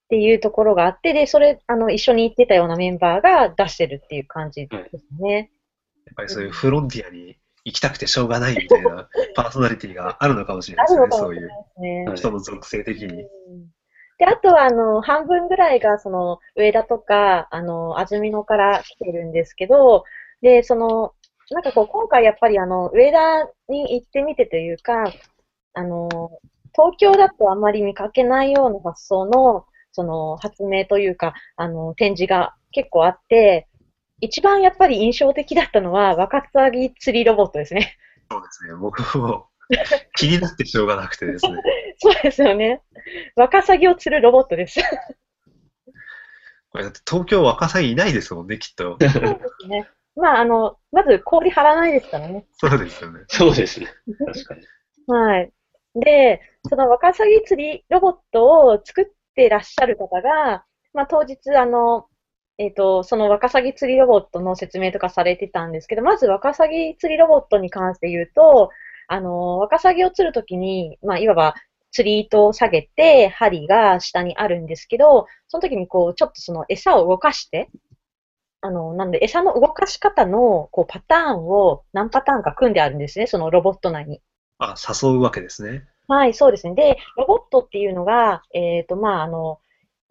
[0.10, 5.52] ていうところがあって、で、それ、あの、一緒に行ってたようなメンバーが出してるっていう感じですね。
[6.06, 13.24] やっぱりそういうフロンティアに行きたくてしょうがないみたいな パーソナリティがあるのかもしれないですね、そういう人の属性的に。
[13.24, 13.28] うん
[14.20, 20.04] で、あとは、あの、半分ぐらいが、その、上田とか、あの、安曇野から来てるんですけど、
[20.44, 21.14] で、その、
[21.50, 25.06] なんかこう、今回やっぱり、あの、上田に行ってみてというか、
[25.74, 26.10] あの、
[26.74, 33.68] 東京だとあんまり見かけないような発想の、その、発明というか、あの、展示が結構あって、
[34.20, 37.98] 一番やっぱり印象的だったのは、ワカサギ釣りロボットですね。
[38.30, 39.48] そうですね、僕も
[40.18, 41.62] 気になってしょうがなくてですね。
[42.00, 42.82] そうですよね。
[43.36, 44.82] ワカサギを釣るロボットです。
[46.70, 48.98] これだって東京ワカサギいないですもんね、きっと。
[49.00, 49.88] そうですね。
[50.16, 52.46] まあ、あの、まず氷張らないですからね。
[52.54, 53.22] そうですよね。
[53.28, 53.88] そうですね。
[54.26, 54.62] 確かに。
[55.08, 55.52] はい。
[55.96, 62.08] で、そのワカサギ釣りロボットを作ってらっしゃる方が、まあ、当日、あの、
[62.60, 68.70] えっ、と、そのワカサギ釣りロボットの説明とかされてたんですけど、まずワカサギ釣りロボットに関して言うと、
[69.08, 71.56] あの、ワカサギを釣るときに、まあ、いわば
[71.92, 77.70] 釣り糸を下げて、針が下にあるんですけど、その時にこう、ちょっとその餌を動かして、
[78.66, 84.22] あの、なんで、餌の動かし方の、こう、パターンを何パターンか組んであるんですね、そのロボット内に。
[84.58, 85.86] あ、誘うわけですね。
[86.08, 86.74] はい、そうですね。
[86.74, 89.60] で、ロボットっていうのが、えっ、と、まあ、あの、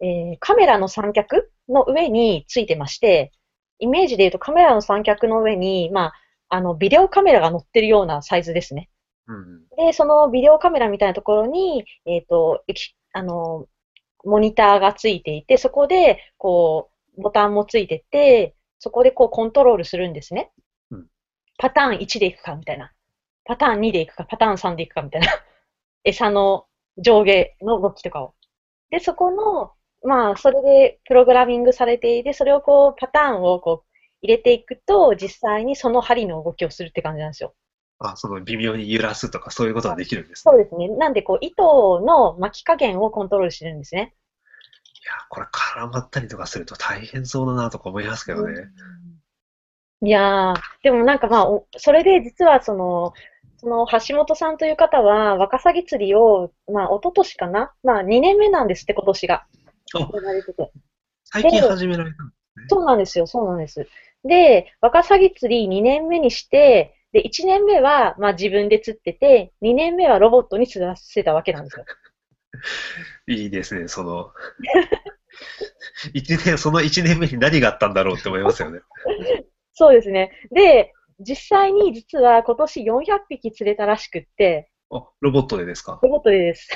[0.01, 3.31] えーカメラの三脚の上についてまして、
[3.79, 6.13] イメージで言うとカメラの三脚の上に、まあ、
[6.49, 8.89] あの、ビデオカメラが乗ってるようなサイズですね。
[9.27, 9.65] うん。
[9.77, 13.65] で、そのビデオカメラみたいなところに、えっ、と、エキあの、
[14.23, 20.51] モニターがついていて、そこで、こう、ボタンもついてて、そこでこうコントロールするんですね。
[20.91, 21.07] うん
[21.57, 22.91] パターン1でいくか、みたいな。
[23.45, 25.27] パターン2でいくか、パターン3でいくか、みたいな。
[26.03, 26.65] 餌の
[26.97, 28.33] 上下の動きとかを。
[28.89, 29.71] で、そこの、
[30.03, 37.53] まあ、それでプログラミングされていて、それをこう、パターンをこう、入れていくと、実際にその針の動きをするって感じなんですよ。
[37.99, 40.51] あ、その微妙に揺らすとかそういうことができるんですね。
[40.51, 40.89] そうですね。
[40.89, 44.15] なんで、こう、糸の巻き加減をコントロールしてるんですね。
[45.03, 48.69] いや、これ絡まったりとかすると大変そうだなとか思いますけどね。
[50.01, 53.13] いやー、でもなんかまあ、おそれで実はその、
[53.57, 57.73] その橋本さんという方は、ワカサギ釣りを、まあ、一昨年かな？
[57.83, 59.45] まあ、2年目なんですって、今年が。
[61.25, 62.29] 最近始められたの
[62.69, 63.87] そうなんですよ、そうなんです。
[64.23, 71.85] で、ワカサギ釣り2年目にして、で、1年目は、まあ自分で釣ってて、2年目はロボットに釣らせたわけなんですよ。
[73.27, 74.31] いいですね、その、
[76.13, 78.81] 一年、その1年目に何があったんだろうって思いますよね。
[79.73, 80.31] そうですね。
[80.51, 85.99] で、実際に実は今年400匹釣れたらしくって、あ、ロボットでですか？
[86.03, 86.69] ロボットです。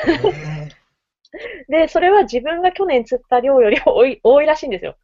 [1.69, 4.97] で、それは自分が去年釣った量より多い、多いらしいんですよ。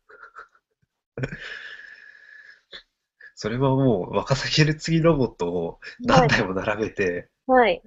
[3.35, 7.81] それはもう、ワカサギる次ロボットを何台も並べて、はい。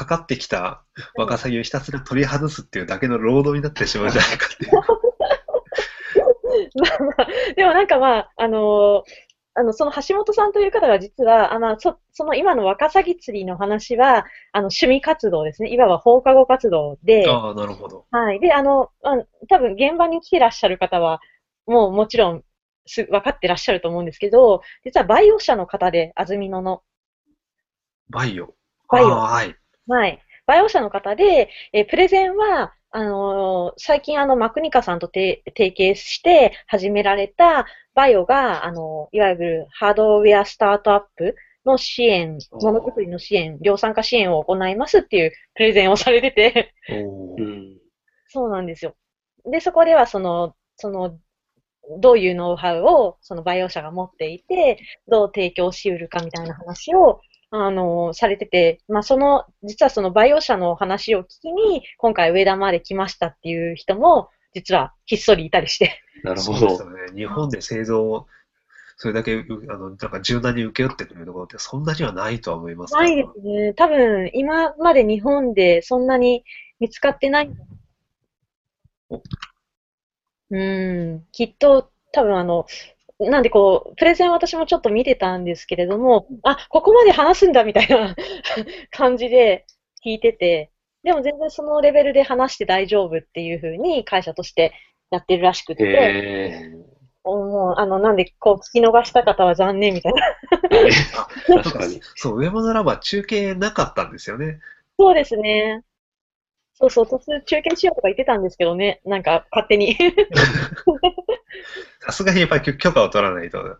[0.00, 0.82] かかってきた
[1.16, 4.72] ワカサギをひたすら取り外すっていうだけの労働になってしまうんじゃないかっていう。
[6.80, 15.70] まあまあ、でもなんかまあ、あのーあの、その橋本さんという方が実は、あまあ、そ、その今のワカサギ釣りの話は、あの、趣味活動ですね。
[15.70, 18.06] いわば放課後活動で、ああ、なるほど。
[18.10, 18.40] はい。
[18.40, 19.16] で、あの、あ
[19.48, 21.20] 多分現場に来てらっしゃる方は、
[21.66, 22.44] もうもちろん、
[22.86, 26.82] す、分かってらっしゃると思うんですけど、実は VAIO 社の方で、安曇野の。
[28.08, 29.56] VAIO。VAIO はい。
[29.90, 30.20] はい。
[30.46, 41.34] VAIO 社の方で、えープレゼンは、あのー最近あの、マクニカさんとて提携して始められた VAIO が、あのーいわゆるハードウェアスタートアップ
[41.66, 46.72] の支援、ものづくりの支援、量産化支援を行いますっていうプレゼンをされてて。
[48.28, 48.94] そうなんですよ。
[49.44, 51.18] で、そこではその、その、
[51.98, 66.00] どういうノウハウをそのバイオ社が持っていて、どう提供しうるかみたいな話を、あの、されてて、まあ、その、実はそのバイオ社の話を聞きに、今回上田まで来ましたっていう人も、実はひっそりいたりして。
[66.22, 66.58] なるほど。
[66.58, 66.98] そうですよね。
[67.14, 68.26] 日本で製造を、
[68.96, 73.74] それだけ、うあの、なんか柔軟に請け負ってくれるところってそんなにはないとは思いますないですね。
[73.74, 76.44] 多分、今まで日本でそんなに
[76.78, 77.50] 見つかってない。
[79.08, 79.22] お
[80.50, 82.66] うん、きっと、多分あの、
[83.20, 88.16] なんでこう、プレゼン私もちょっと見てたんですけれども、あ、ここまで話すんだみたいな
[88.90, 89.66] 感じで
[90.04, 90.70] 聞いてて、
[91.02, 94.72] でも全然そのレベルで話して大丈夫っていうふうに会社として
[95.10, 96.70] やってるらしくて。
[97.22, 100.22] もう、あの、なんでこう聞き逃した方は残念みたいな。
[101.62, 102.00] 確かに。
[102.14, 104.60] そう、上物ラボは中継なかったんですよね。
[104.98, 105.82] そうですね。
[106.72, 109.96] そうそう、途中中継しようとか言ってたんですけどね、なんか勝手に。
[112.00, 113.78] さすがにやっぱり許可を取らないと。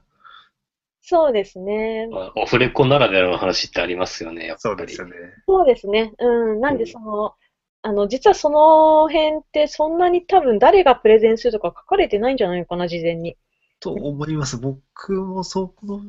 [1.02, 2.08] そうですね。
[2.08, 4.76] まあオフレコならではの話ってありますよね、やっぱり。
[4.76, 5.14] そうですよね。
[5.46, 6.12] そうですね。
[6.18, 6.60] うん。
[6.60, 7.34] なんでその、
[7.82, 13.36] あの、実はその辺ってそんなに多分誰がプレゼンするとか書かれてないんじゃないのかな、事前に。
[13.80, 14.58] と思います。
[14.58, 16.00] 僕もそこの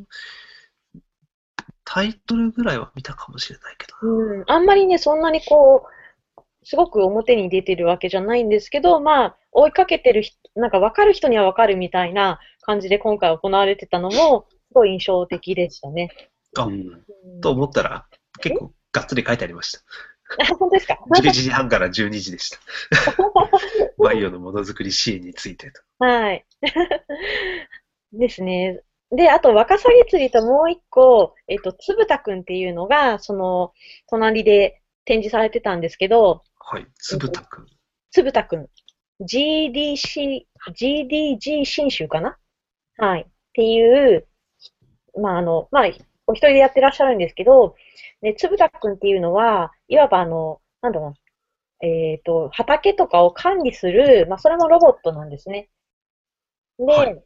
[1.86, 4.34] タイトルぐらいは見たかもしれないけどな。
[4.34, 4.44] うん。
[4.48, 6.01] あんまりね、そんなにこう、
[6.64, 16.10] すごく表に出てるわけじゃないんですけど、まあ、追いかけてる人、なんか分かる人には分かるみたいな感じで今回行われてたのも、すごい印象的でしたね。
[16.58, 18.06] あうんうんと思ったら、
[18.42, 19.80] 結構がっつり書いてありました。
[20.40, 22.60] あ、本当ですか？11時半から12時でした。
[23.98, 25.82] バイオのものづくり支援についてと。
[26.00, 26.46] はい。
[28.14, 28.82] ですね。
[29.12, 33.74] で、あと、ワカサギ釣りともう一個、えっと、つぶたくんっていうのが、その、
[34.10, 36.88] 隣で展示されてたんですけど、はい。
[36.96, 37.66] つぶたくん。
[38.12, 38.68] つぶたくん。
[39.22, 42.38] GDC、GDG 新州かな？
[42.98, 43.22] はい。
[43.22, 44.28] っていう、
[45.20, 45.84] まあ、あの、まあ、
[46.28, 47.76] お一人でやってらっしゃるんですけど、
[48.22, 51.10] で、つぶたくんっていうのは、いわばあの、なんだろう
[51.86, 55.70] な、えっと、畑とかを管理する、まあ、それもロボットなんですね。
[56.80, 57.24] で、はい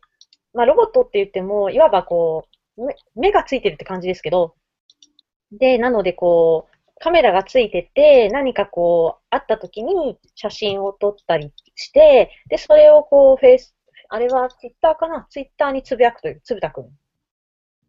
[0.53, 4.55] まあ、ロボットって言っても、いわばこう、目目がついてるって感じですけど、
[5.51, 13.75] で、なのでこう、カメラがついてて、何かこう、あった時に写真を撮ったりして、で、それをこう、フェイス、
[14.09, 15.27] あれはツイッターかな？
[15.29, 16.89] ツイッターにつぶやくという、つぶたくん。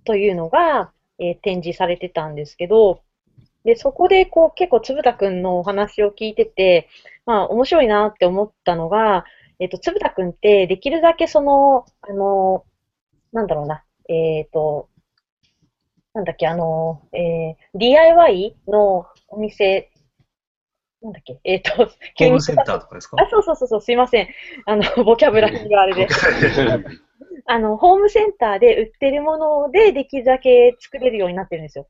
[0.04, 3.02] というのが、えー展示されてたんですけど、
[3.64, 6.88] で、そこでこう、結構つぶたくんのお話を聞いてて、
[7.26, 9.24] まあ、面白いなって思ったのが、
[9.58, 12.64] えっ、と、つぶたくんって、できるだけその、あの、
[13.32, 14.88] なんだろうな、えっ、と、
[16.16, 19.90] なんだっけ、あの、えー DIY のお店、
[21.02, 23.18] なんだっけ、 えっ、と、ホームセンターとかですか？
[23.22, 24.28] あ、そうそうそうそう、すいません。
[24.64, 26.08] あの、ボキャブラリーがあれで。
[27.44, 31.86] あの、ホームセンターで売ってるものでできるだけ作れるようになってるんですよ。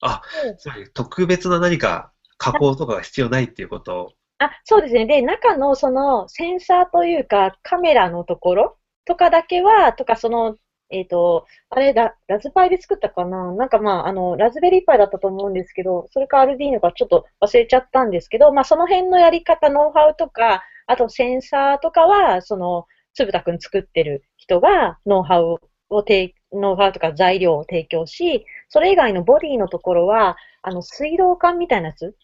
[0.00, 0.22] あ、
[0.58, 4.00] つまり特別な何か加工とかが必要ないっていうこと？
[4.04, 4.12] を。
[4.38, 5.04] あ、そうですね。
[5.06, 10.56] で、中のそのセンサーというかカメラのところとかだけは、とかその、
[10.90, 13.52] えっ、と、あれラ、ラズパイで作ったかな？
[13.52, 32.14] なんかまあ、あの、ラズベリーパイだったと思うんですけど、それかアルディーノかちょっと忘れちゃったんですけど、まあその辺のやり方、ノウハウとか、あとセンサーとかは、その、つぶたくん作ってる人がノウハウを提、ノウハウとか材料を提供し、それ以外のボディのところは、あの、水道管みたいなやつ？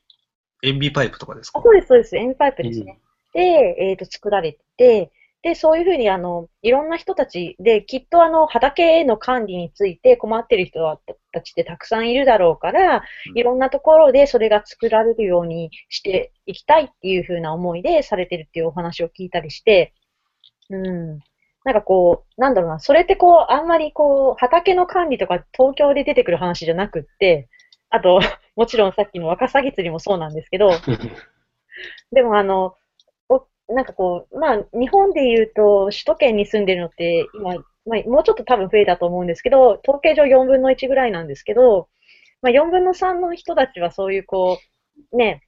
[0.62, 1.58] 塩ビパイプとかですか？
[1.58, 2.16] あそうです、そうです。
[2.16, 3.00] エンパイプですね。
[3.34, 3.40] で、
[3.80, 5.10] えっ、と、作られて、
[5.42, 11.00] で、そういうふうに、あの、いろんな人たちで、きっとあの、畑への管理について困ってる人
[11.32, 19.94] たちってたくさんいるだろうから、うんいろんなところでそれが作られるようにしていきたいっていうふうな思いでされてるっていうお話を聞いたりして、
[20.70, 21.18] うん。
[21.64, 27.48] なんかこう、なんだろうな、それってこう、あんまりこう、畑の管理とか東京で出てくる話じゃなくって、
[27.90, 28.20] あと、
[28.56, 30.70] もちろんさっきのワカサギ釣りもそうなんですけど、
[32.12, 32.74] でもあの、お
[33.68, 37.54] なんかこう、まあ、日本で言うと、首都圏に住んでるのって、今、
[37.86, 41.88] まあ、もうちょっと多分増えたと思うんですけど、統計上4分の1ぐらいなんですけど、
[42.42, 44.58] まあ、4分の3の人たちはそういうこ
[45.12, 45.42] う、ね、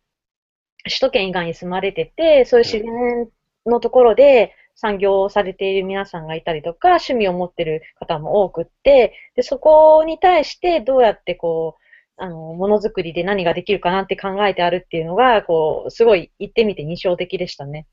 [0.85, 3.29] 首都圏以外に住まれてて、そういう自然
[3.67, 11.85] のところで産業をされている皆さんがいたりとか、趣味を持ってる方も多くって、で、そこに対してどうやってこう、
[12.17, 17.87] あの、ものづくりで何ができるかなって考えてあるっていうのが、こう、すごい行ってみて印象的でしたね。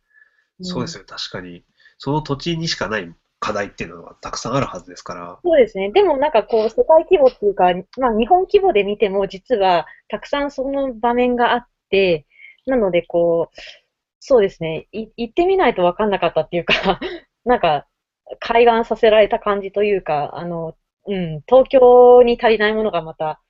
[0.61, 1.63] そうですよ、確かに。
[1.97, 5.39] その土地にしかない課題っていうのがたくさんあるはずですから。
[5.43, 5.91] そうですね。
[5.91, 12.27] でもなんかこう、世界規模っていうか、まあ日本規模で見ても実はたくさんその場面があって、
[12.65, 13.59] なのでこう、
[14.19, 14.87] そうですね。
[14.91, 16.73] い行ってみないとわかんなかったっていうか、
[17.43, 17.87] なんか、
[18.39, 20.77] 開眼させられた感じというか、あの、
[21.07, 23.41] うん、東京に足りないものがまた、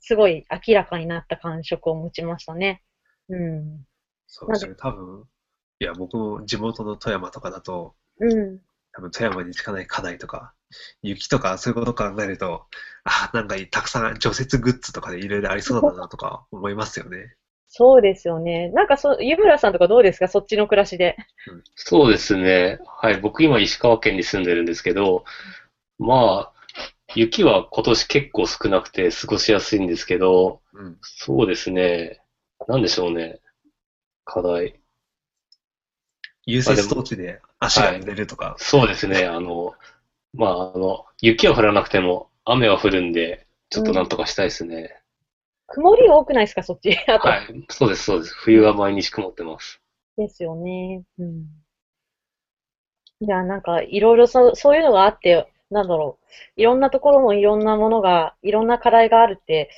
[0.00, 2.82] すごい明らかになった感触を持ちましたね。
[3.28, 3.84] うん。
[4.28, 5.24] そうですね、多分、
[5.80, 8.58] いや、僕も地元の富山とかだと、うん。
[8.92, 10.52] 多分富山にしかない課題とか、
[11.02, 12.66] 雪とかそういうことを考えると、
[13.04, 17.34] ああ、なんかたくさん除雪グッズとかでいろいろありそうだなとか思いますよね。
[17.68, 18.70] そうですよね。
[18.70, 20.26] なんかそ、湯村さんとかどうですか？
[20.26, 21.16] そっちの暮らしで。
[21.74, 22.78] そうですね。
[22.86, 23.20] はい。
[23.20, 25.24] 僕今石川県に住んでるんですけど、
[25.98, 26.52] まあ、
[27.14, 30.98] 雪は今年結構少なくて過ごしやすいんですけど、うん。
[31.02, 32.20] そうですね。
[32.66, 33.38] なんでしょうね。
[34.24, 34.80] 課題。
[36.48, 39.26] 融雪装置で足が濡れるとか、そうですね。
[39.26, 39.74] あの、
[40.32, 44.96] まあ、あの、雪は降らなくても雨は降るんで、ちょっとなんとかしたいですね。
[45.66, 46.96] 曇り多くないですか、そっち。
[47.06, 47.28] あと。
[47.28, 47.66] はい。
[47.68, 48.34] そうです、そうです。
[48.34, 49.82] 冬は毎日曇ってます。
[50.16, 51.02] ですよね。
[51.18, 51.44] うん。
[53.20, 56.18] じゃあ、なんか、いろいろそう、そういうのがあって、なんだろ
[56.56, 56.60] う。
[56.60, 59.70] いろんなところもいろんなものが、いろんな課題があるって、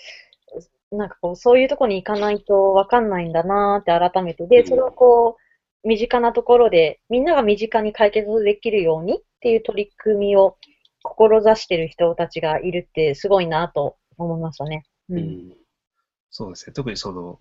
[0.92, 4.46] なんかこう、そういうところに行かないとわかんないんだなーって改めて。
[4.46, 5.39] で、うんそれをこう、
[5.84, 10.56] 身近なところで、みんなが身近に解決できるようにっていう取り組みを
[11.02, 14.84] 志してる人たちがいるってすごいなと思いましたね。
[15.08, 15.16] う。
[15.16, 15.52] うんん。
[16.30, 16.72] そうですね。
[16.72, 17.40] 特にその、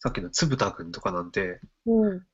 [0.00, 2.26] さっきのつぶたくんとかなんて、うん。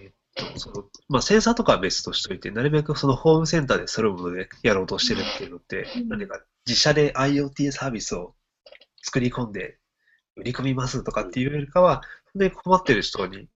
[0.00, 8.34] えーっと、その、まあ、センサーとかは別としておいて、なるべくそのホームセンターで揃うものでやろうとしてるっていうのって、うん何か自社で IoT サービスを
[9.02, 9.78] 作り込んで
[10.36, 12.02] 売り込みますとかっていうよりかは、
[12.34, 13.48] 本当に困ってる人に、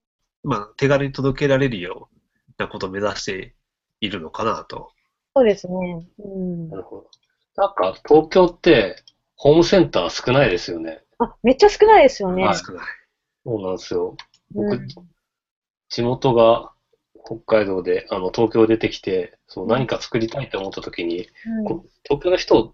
[0.43, 3.55] まあ、手軽に届けられるようなことを目指して
[4.01, 4.91] いるのかなと。
[5.35, 6.07] そうですね。
[6.19, 6.77] うんな。
[6.77, 7.09] るほど。
[7.55, 9.03] なんか、東京って、
[9.35, 11.03] ホームセンター少ないですよね。
[11.19, 12.45] あ、めっちゃ少ないですよね。
[12.45, 12.85] はい少ない。
[13.45, 14.15] そうなんですよ。
[14.51, 14.87] 僕うん
[15.89, 16.71] 地元が
[17.25, 22.71] 北海道で、あの、東京出てきて、そう、うん何か作りたいと思った時に、うんこ東京の人、ど、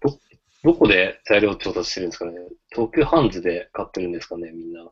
[0.64, 2.32] どこで材料調達してるんですかね
[2.70, 4.84] 東急ハンズで買ってるんですかね、みんな。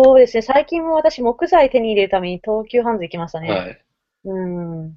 [0.00, 0.42] そうですね。
[0.42, 3.50] 最近も私、木材手に入れるために東急ハンズ行きましたね。
[3.50, 3.84] はい。
[4.26, 4.90] うん。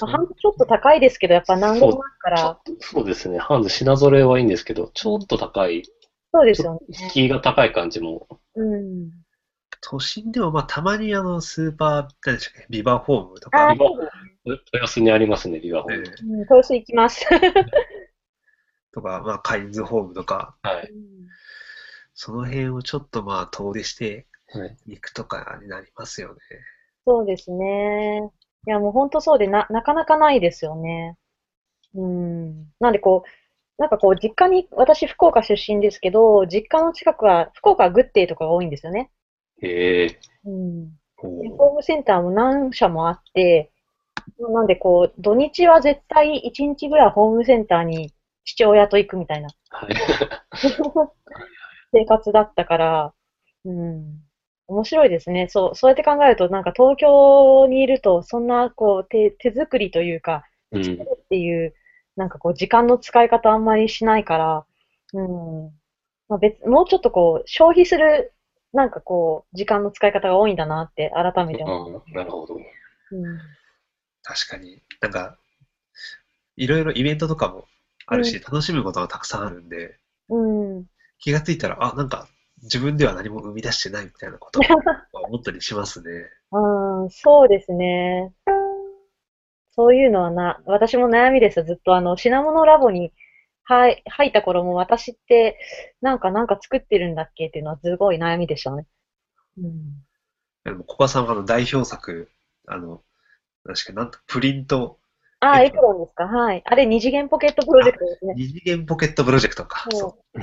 [0.00, 3.38] まあ、ハンズちょっと高いですけど、やっぱ何度もあるから、そうですね。
[3.38, 5.82] ハンズ品揃えはいいんですけど、ちょっと高い、
[6.32, 6.80] そうですよね。
[7.10, 8.26] 敷居が高い感じも。
[8.54, 9.10] うん。
[9.82, 13.80] 都心でもまあたまにあのスーパー、何でしたっけ、ビバホームとか、ビ
[14.44, 16.04] 豊洲にありますね、ビバホーム。
[16.06, 17.26] えーうん、豊洲行きます。
[18.94, 20.90] とか、まあカインズホームとか、はい。
[22.14, 24.76] その辺をちょっとまあ遠出してはい。
[24.86, 26.40] いくとかになりますよね。
[27.06, 28.30] そうですね。
[28.66, 31.16] いや、もう本当そうで、な、なかなかないですよね。
[31.94, 32.66] うん。
[32.80, 39.10] なんでこう、なんかこう、実家に、私福岡出身ですけど、実家の近くは、福岡はグッデイとかが多いんですよね。
[39.62, 40.90] ええうん。
[41.16, 43.70] ホームセンターも何社もあって、
[44.38, 48.12] なんでこう、土日は絶対1日ぐらいホームセンターに
[48.44, 49.94] 父親と行くみたいなはい。
[51.92, 53.14] 生活だったから、
[53.64, 54.27] うん。
[54.68, 55.48] 面白いですね。
[55.48, 60.82] そう、そうやって考えると、なんか東京にいると、そんなこう、手、手作りというか、うん。
[60.82, 60.86] っ
[61.30, 61.74] ていう、
[62.16, 64.66] なんかこう、時間の使い方あんまりしないから、
[65.14, 65.72] うん。
[66.28, 68.32] まあ、別、もうちょっとこう、消費する、
[68.74, 71.96] なんかこう、時間の使い方が多いんだなって改めて思う。
[71.96, 72.54] ああなるほど。
[72.54, 73.38] うん。
[74.22, 74.82] 確かに。
[75.00, 75.38] なんか、
[76.56, 77.66] いろいろイベントとかも
[78.06, 79.96] あるし、楽しむことがたくさんあるんで、
[80.28, 80.84] うん。
[81.18, 82.28] 気がついたら、あ、なんか
[82.62, 84.62] 自分では何も生み出してないみたいなことを
[85.24, 86.30] 思ったりしますね。
[86.52, 88.32] うん、そうですね。
[89.70, 91.62] そういうのはな、私も悩みです。
[91.64, 93.12] ずっとあの、品物ラボに
[93.62, 95.58] 入入った頃も私って、
[96.00, 98.86] なんかなんか作ってるんだっけっていうのはすごい悩みでしたね。
[99.56, 100.04] うん。
[100.64, 102.28] でも、古賀さんはあの代表作、
[102.66, 103.02] あの、
[103.64, 104.98] 確かなんとプリント、
[105.40, 106.62] ああ、えエプロンですかはい。
[106.64, 108.34] あれ、二次元ポケットプロジェクトですね。
[108.36, 109.84] 二次元ポケットプロジェクトか。
[109.90, 110.40] そそう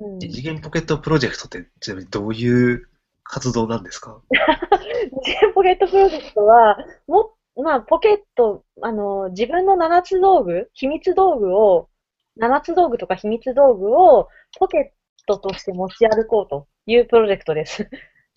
[0.00, 0.18] うん。
[0.18, 2.88] 二次元ポケットプロジェクトってちなみにどういう
[3.24, 4.20] 活動なんですか？
[4.30, 7.32] 二次元ポケットプロジェクトは、も、
[7.62, 11.88] まあ、ポケット、あの、自分の七つ道具、秘密道具を、
[12.36, 14.28] 七つ道具とか秘密道具を
[14.58, 17.90] ポケットとして持ち歩こうというプロジェクトです。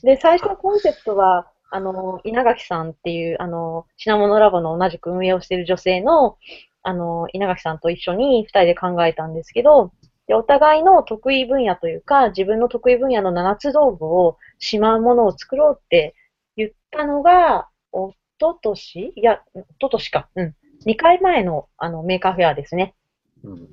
[0.03, 6.37] で、最初のコンセプトは、あの、稲垣さんっていう、あの、品物ラボの同じく運営をしている女性の、
[6.81, 9.93] あの、稲垣さんと一緒に二人で考えたんですけど、
[10.31, 16.15] で、お互いの得意分野というか、自分の得意分野の七つ道具をしまうものを作ろうって
[16.55, 20.29] 言ったのが、おととしいや、おととしか。
[20.35, 20.55] うん。
[20.85, 22.95] 2回前の、あの、メーカーフェアですね。
[23.43, 23.67] うん。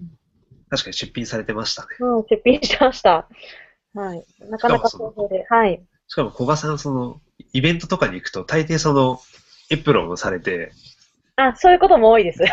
[0.69, 1.89] 確かに出品されてましたね。
[2.01, 3.29] うん、出品しました。
[3.95, 4.25] はい。
[4.51, 5.47] なかなか好評で。
[5.49, 5.81] はい。
[6.09, 7.21] しかも古賀さん、その、
[7.53, 9.21] イベントとかに行くと、大抵その、
[9.71, 10.73] エプロンをされて、
[11.37, 12.43] あ、そういうことも多いです。
[12.43, 12.53] ね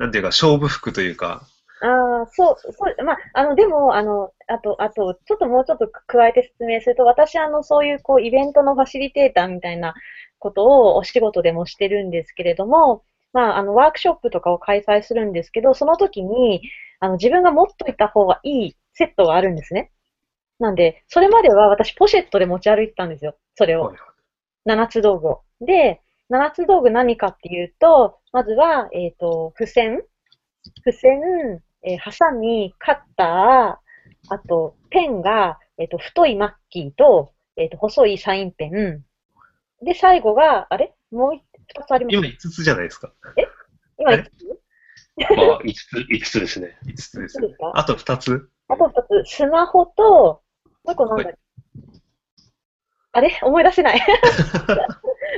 [0.00, 1.46] なんていうか、勝負服というか、
[1.80, 9.94] ああ、そう、そう、まあ、あの、でも、あの、あと、あと、ちょっともうちょっと加えて説明すると、私、あの、そういう、こう、イベントのファシリテーターみたいな
[10.38, 13.04] ことをお仕事でもしてるんですけれども、
[13.34, 16.62] まあ、あの、ワークショップとかを開催するんですけど、その時に、
[17.00, 19.92] あの、自分が持っといた方がいいセットがあるんですね。
[20.58, 23.36] なんで、それまでは私、ポシェットで持ち歩いてたんですよ。
[23.56, 23.82] それを。
[23.84, 23.96] はい
[24.66, 25.42] 七つ道具を。
[25.60, 30.02] で、七つ道具何かっていうと、まずは、えっ、と、付箋、
[30.76, 39.04] 付箋、えーハサミ、カッター、あと、ペンが、えっ、と、太いマッキーと、えっ、と、細いサインペン。
[39.82, 40.94] で、最後が、あれ？
[41.12, 42.16] もう一二つあります？
[42.16, 43.12] 今5つじゃないですか。
[43.98, 44.22] 今あれ？
[44.22, 45.36] いくつ？
[45.36, 46.78] まあ、5つ、5つですね。
[46.86, 47.34] 5つです。
[47.34, 47.72] そうですか？
[47.74, 48.50] あと2つ？
[48.68, 50.42] あと2つ、スマホと、も
[50.88, 51.38] う一個なんだっけ？
[53.12, 53.38] あれ？
[53.42, 54.00] 思い出せない。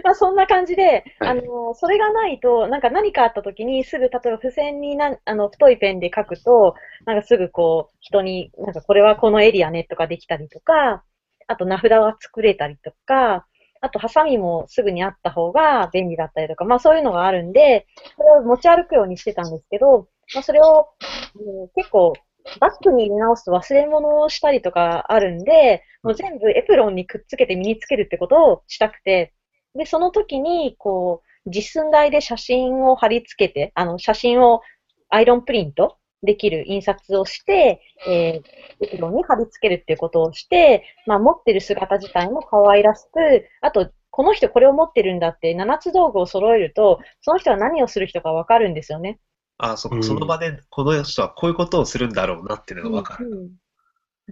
[0.08, 1.28] まあそんな感じで、はい。
[1.28, 11.04] あの、それがないと、なんか何かあった時にすぐ、例えば付箋になあの太いペンで書くと、なんかすぐこう、人に、なんかこれはこのエリアねとかできたりとか、
[11.46, 13.46] あと名札が作れたりとか、
[13.82, 17.86] あとハサミもすぐにあった方が便利だったりとか、まあそういうのがあるんで、
[18.16, 20.88] それを持ち歩くようにしてたんですけど、まあそれを、
[21.34, 22.14] うん結構、
[22.60, 29.34] バッグに入れ直すと忘れ物をしたりとかあるんで、もう全部エプロンにくっつけて身につけるってことをしたくて、
[29.74, 34.60] で、その時に、こう、実寸大で写真を貼り付けて、あの、写真を
[35.08, 49.20] アイロンプリントできる印刷をして、えー、エプロンに貼り付けるっていうことをして、まあ、持ってる姿自体も可愛らしく、あと、この人これを持ってるんだって、7つ道具を揃えると、その人は何をする人かわかるんですよね。
[49.58, 53.28] あ、そっか、うんその場でこの人はこういうことをするんだろうなっていうのがわかる。
[53.28, 53.50] うんうん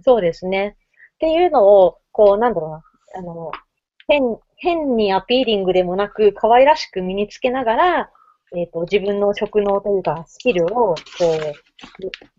[0.03, 0.77] そうですね。
[1.15, 2.83] っていうのを、こう、なんだろうな、
[3.15, 3.51] あの、
[4.07, 4.21] 変、
[4.57, 8.11] 変にアピーリングでもなく、可愛らしく身につけながら、
[8.55, 10.95] えっ、と、自分の職能というか、スキルを、こ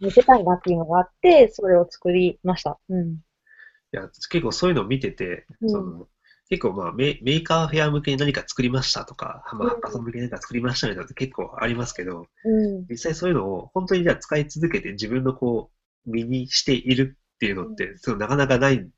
[0.01, 2.79] う、見せたいなっていうのがあって、それを作りました。
[2.89, 3.09] うん。
[3.11, 3.16] い
[3.93, 6.09] や、結構そういうのを見てて、うんその
[6.51, 12.87] 結構まあメメーカーフェア向けに何か作りましたとか、まあ、うんハッカソン向けに何か作りましたみたいなのって結構ありますけど、うん。
[12.89, 15.71] 実際そういうのを本当にじゃあ使い続けて自分のこ
[16.07, 18.89] う、身にしているっていうのって、そうなかなかないん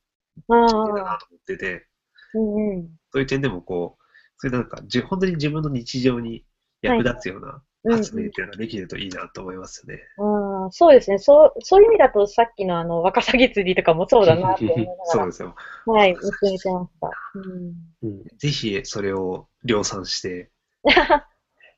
[0.48, 1.88] あだなあ、と思ってて、
[2.34, 2.88] うんうん。
[3.12, 4.04] そういう点でもこう、
[4.38, 6.44] そういうなんか、じ本当に自分の日常に
[6.82, 10.02] 役立つようなうん発明っていうのができるといいなと思いますよね。
[10.18, 11.18] ああ、そうですね。
[11.18, 15.54] そう、そういう意味だと、さっきのあの、ワカサギ釣りとかもそうだなって思いながそうですよ。
[15.86, 17.10] ら、はい、めてました。
[17.36, 17.74] うん。
[18.02, 18.24] うん。
[18.36, 20.50] ぜひそれを量産して、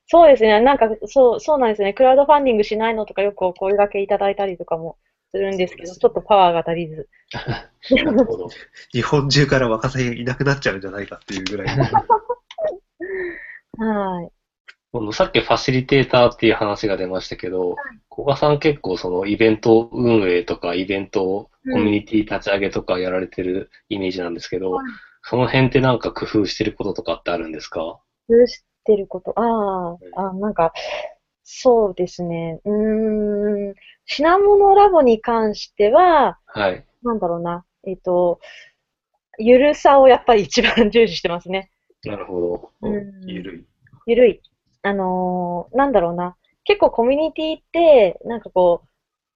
[0.07, 0.59] そうですね。
[0.59, 1.93] なんか、そう、そうなんですね。
[1.93, 4.97] クラウドファンディングしないのとかよくお声掛けいただいたりとかも
[5.33, 7.09] するんですけど、ちょっとパワーが足りず。
[7.33, 8.49] なるほど。
[8.91, 11.83] 日本中から若さいなくなっちゃうんじゃないかっていうぐらいの。
[13.79, 14.29] はい。
[14.91, 17.75] このさっきファシリテーターっていう話が出ましたけど、
[18.13, 24.85] 古賀さん結構そのイベント運営とかイベントコミュニティ立ち上げとかやられてるイメージなんですけど、はい
[25.25, 27.79] その辺ってなんか工夫してることとかってあるんですか？
[28.27, 29.33] 工夫してること。
[29.39, 30.73] ああ、あなんか、
[31.45, 32.59] そうですね。
[32.65, 33.73] うーん。
[34.05, 36.85] 品物ラボに関しては、はい。
[37.03, 37.65] なんだろうな。
[37.85, 38.39] えっと、
[39.39, 41.71] ゆるさをやっぱり一番重視してますね。
[42.03, 42.89] なるほど。
[42.89, 43.65] うんゆるい。
[44.05, 44.41] ゆるい。
[44.81, 46.35] あのーなんだろうな。
[46.65, 48.83] 結構コミュニティって、なんかこ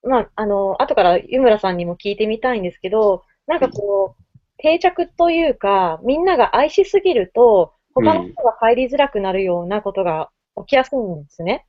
[0.03, 4.23] う、まあ、あのー後から湯村さんにも聞いてみたいんですけど、なんかこう、
[4.57, 11.65] 定着というか、みんなが愛しすぎると、他の人が入りづらくなるようなことが起きやすいんですね。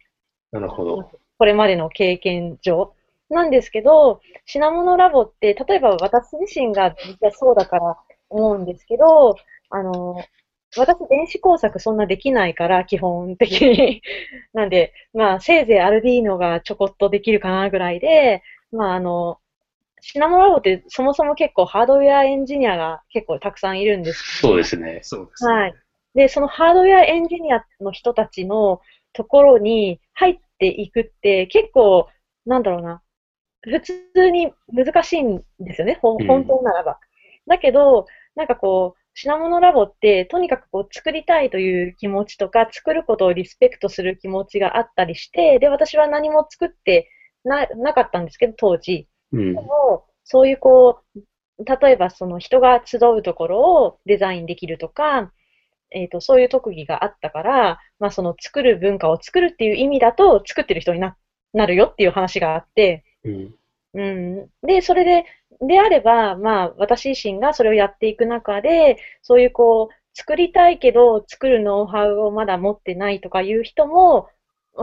[0.53, 1.11] なるほど。
[1.39, 2.93] これまでの経験上。
[3.31, 7.97] なんですけど、品物ラボって、例えば私自身が実はそうだから
[8.31, 9.37] 思うんですけど、
[9.71, 10.25] あの、
[10.77, 14.03] 私電子工作そんなできないから、基本的に。
[14.53, 19.39] なんで、まあ、せいぜいアルディーノがちょこっとできるかなぐらいで、まあ、あの、
[20.01, 25.01] 品物ラボってそもそも結構ハードウェアエンジニアが結構たくさんいるんですそうですね。
[25.03, 25.53] そうですね。
[25.53, 25.75] はい
[26.15, 28.81] で、そのハードウェアエンジニアの人たちの
[29.13, 32.09] ところに入っていくって結構、
[32.47, 33.03] なんだろうな、
[33.63, 36.99] 普通に難しいんですよね、本当ならば。
[37.47, 38.07] だけど、
[38.37, 47.11] なんかこう、品物ラボって、とにかくこう作りたいという気持ちとか、作ることをリスペクトする気持ちがあったりして、で、私は何も作って
[47.45, 49.09] ななかったんですけど、当時。
[49.33, 49.61] うんで。
[49.61, 51.21] も、そういうこう、
[51.65, 55.33] 例えばその人が集うところをデザインできるとか、
[55.91, 61.17] えっと、そういう特技があったから、まあその作る文化を作るっていう意味だと、作ってる人にな、
[61.53, 63.55] なるよっていう話があって、うん。
[63.95, 64.49] うん。
[64.63, 65.25] で、それで、
[65.61, 74.29] であれば、まあ私自身がそれをやっていく中で、そういうこう、作りたいけど、作るノウハウをまだ持ってないとかいう人も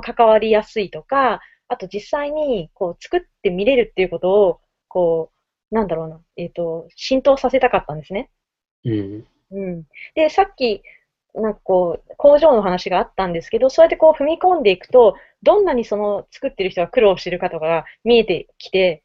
[0.02, 5.32] 関わりやすいとか、あと実際にこう作ってみれるっていうことを、こ
[5.72, 8.30] う、なんだろうな、えっと、浸透させたかったんですね。
[8.86, 9.28] うん。
[9.52, 9.84] うん。
[10.16, 10.82] で、さっき、
[11.34, 19.04] なんかこう、工場の話があったんですけど、そうやってこう踏み込んでいくと、どんなにその作ってる人が苦労してるかとかが見えてきて、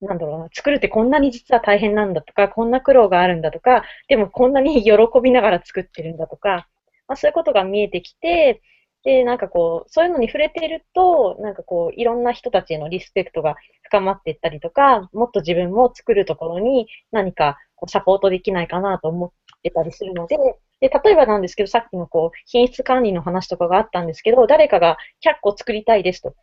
[0.00, 6.68] なんだろうな、作るってこんなに実は大変なんだとか、こんな苦労があるんだとか、でもこんなに喜びながら作ってるんだとか、
[7.08, 8.62] まあ、そういうことが見えてきて、
[9.04, 19.30] で、なんかこう、そういうのに触れていると、なんかこう、いろんな人たちへのリスペクトが深まっていったりとか、もっと自分も作るところに何かこうサポートできないかなと思っ
[19.62, 20.36] てたりするので、
[20.80, 26.34] で、例えばなんですけど、さっきのこう、品質管理の話とかがあったんですけど、誰かが100個作りたいですと。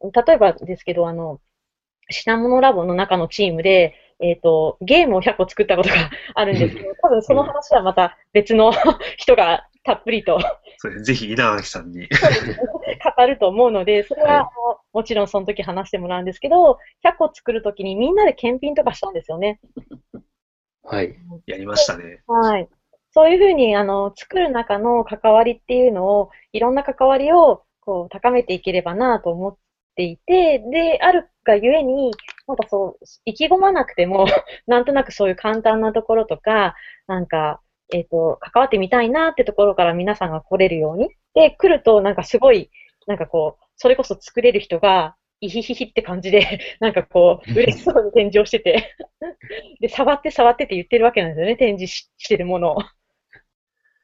[0.00, 1.40] 例えばですけど、あの、
[2.10, 8.72] 品物ラボの中のチームで、えっ、と、ゲームを100個作ったことが あるんですけど、多分その話はまた別の
[9.16, 10.38] 人がたっぷりと
[10.78, 12.08] それぜひ稲垣さんに。
[13.16, 19.60] 語ると思うので、それは、はいもちろんその時話してもらうんですけど、100個作るときにみんなで検品とかしたんですよね。
[20.90, 21.18] はい。
[21.46, 22.22] やりましたね。
[22.26, 22.68] はい。
[23.10, 29.56] そういうふうに、あの、作る中の関わりっていうのを、いろんな関わりを、こう、高めていければなと思っ
[29.96, 32.10] ていて、で、あるがゆえに、
[32.46, 34.26] なんかそう、意気込まなくても、
[34.66, 36.74] なんとなくそういう簡単なところとか、
[37.06, 37.60] なんか、
[37.92, 41.10] えっ、と、関わってみたいなってところから皆さんが来れるように。
[41.34, 42.70] で、来ると、なんかすごい、
[43.06, 48.94] なんかこう、それこそ作れる人が、イヒヒヒって感じで、 なんかこう、嬉しそうに展示をしてて、
[49.80, 52.78] で、触って触ってって言ってるわけなんですよね、展示ししてるものを。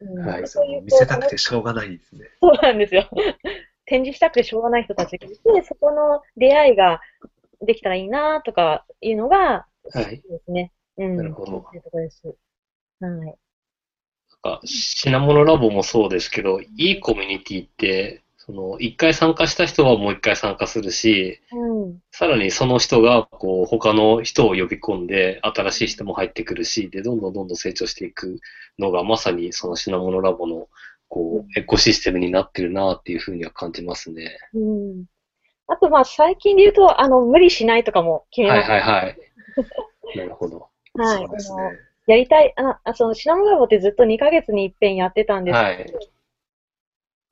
[0.01, 2.29] うんはいそういう見せたくてしょうがないですね。
[2.41, 3.09] そうなんですよ。
[3.87, 7.01] 展示したくてしょうがない人たちがいて、そこの出会いが
[7.61, 10.23] できたらいいなとかいうのが、はい。
[10.23, 10.73] ですね。
[10.97, 11.17] うん。
[11.17, 12.27] なるほどそういうところです。
[12.27, 12.37] はい。
[13.01, 13.35] なん
[14.43, 21.99] か品物ラボもそうですけど、いいコミュニティって、その、一回参加した人はもう一回参加するし、うん。
[22.11, 28.41] さらにその人が、こう、他の人を呼び込んで、新しい人も入ってくるし、で、どんどんどんどん成長していく
[28.79, 30.69] のが、まさにその品物ラボの、
[31.09, 34.37] こう、エコシステムになってるなっていうふうには感じますね。
[34.53, 35.05] うん。
[35.67, 38.73] あと、まあ、最近で言うと、あの、無理しないとかも決めはいました。
[38.75, 39.19] はいはい。
[40.19, 40.69] なるほど。
[40.93, 41.19] はい。
[41.19, 41.63] そうですね。
[42.07, 46.11] やりたい、ああその、シナモラボってずっと2ヶ月に一遍やってたんですけど、はい。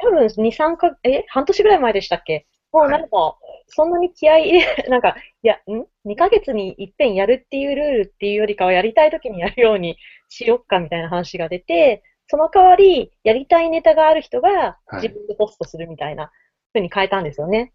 [0.02, 2.44] 多分2、3か、え、半年ぐらい前でしたっけ？
[2.72, 3.36] もうなんか、
[3.68, 9.96] そんなに気合い入れ、 なんか、いや、ん ?2 ヶ月に一遍やるっていうルールっていうよりかは、やりたい時にやるように
[10.28, 16.30] しよっかみたいな話が出て、その代わり、やりたいネタがある人がはい自分でポストするみたいな
[16.72, 17.72] 風に変えたんですよね。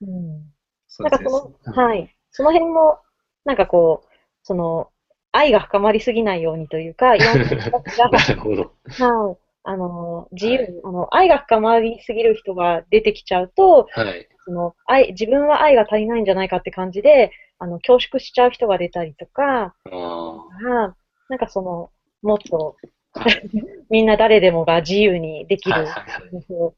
[0.00, 0.42] うん。
[0.88, 1.28] そうですね。
[1.28, 2.14] なんかその、はい。
[2.30, 2.98] その辺も、
[3.44, 4.08] なんかこう、
[4.42, 4.88] その、
[5.32, 8.72] 愛が深まりすぎないようにというか、 いろんなが、なるほど。
[8.88, 9.36] はい。
[9.68, 14.26] あの、自由に、あの、愛が深まりすぎる人が出てきちゃうと、はい。
[14.46, 20.94] その、愛、自分は愛が足りないんじゃないかって感じで、あの、恐縮しちゃう人が出たりとか、あ
[21.28, 21.90] なんかその、
[22.22, 22.76] もっと、
[23.12, 23.42] はい。
[23.90, 25.84] みんな誰でもが自由にできる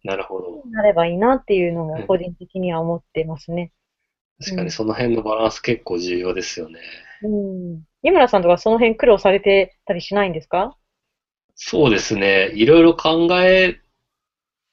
[0.05, 0.62] なるほど。
[0.70, 3.72] なればいいなっていうのはいも個人的には思ってますね。
[4.43, 6.80] 確かにその辺のバランス結構重要ですよね。
[7.22, 7.82] うん。
[8.03, 10.76] 井村さんとかその辺苦労されてたりしないんですか？
[11.62, 12.50] そうですね。
[12.54, 13.80] いろいろ考え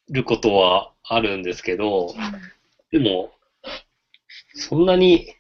[0.10, 2.16] ることはあるんですけど、
[2.92, 3.32] でも、
[4.56, 5.36] そんなに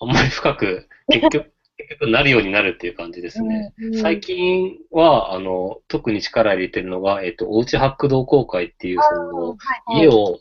[0.00, 3.74] あんまり深く、結局、 結局なるようになるっていう感じですね。
[3.78, 9.56] うん最近は、あの、特に力入れてるのが、えっと、おうちハック同好会っていう、その、
[9.94, 10.40] 家を、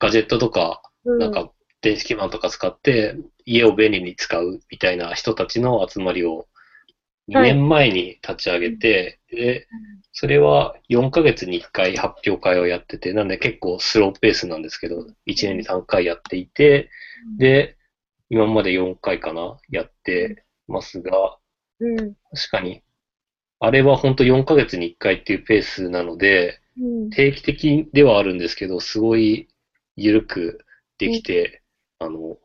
[0.00, 3.14] ガジェットとか、なんか、電子基板とか使って、
[3.44, 6.46] 家を便利に使うみたいな人たちの集まりを、
[7.30, 7.54] 2はい。
[7.54, 9.68] 年前に立ち上げて、で、
[10.12, 16.90] それは4ヶ月に1回発表会をやってて、なんで結構スローペースなんですけど、1年に3回やっていて、
[17.38, 17.76] で、
[18.30, 21.38] 今まで4回かな、やってますが、
[21.80, 22.82] うん、確かに、
[23.60, 29.48] あれは本当4ヶ月に1回っていうペースなので、うん、定期的ではあるんですけど、すごい
[29.96, 30.64] 緩く
[30.98, 31.62] できて、
[31.98, 32.38] あの、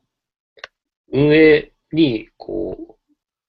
[1.11, 2.94] 運営に、こう、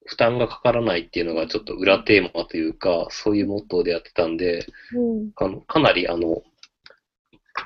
[0.07, 6.43] 負担がかからないっていうのがちょっと裏テーマというか、そういうモットーでやってたんで、うん、あのかなりあの、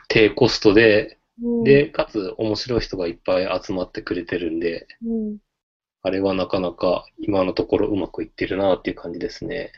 [0.09, 5.39] 低コストで、うん、で、かつ面白い人がいっぱい集まってくれてるんで、うん、
[6.03, 9.71] あれはなかなか今のところうまくいってるなっていう感じですね。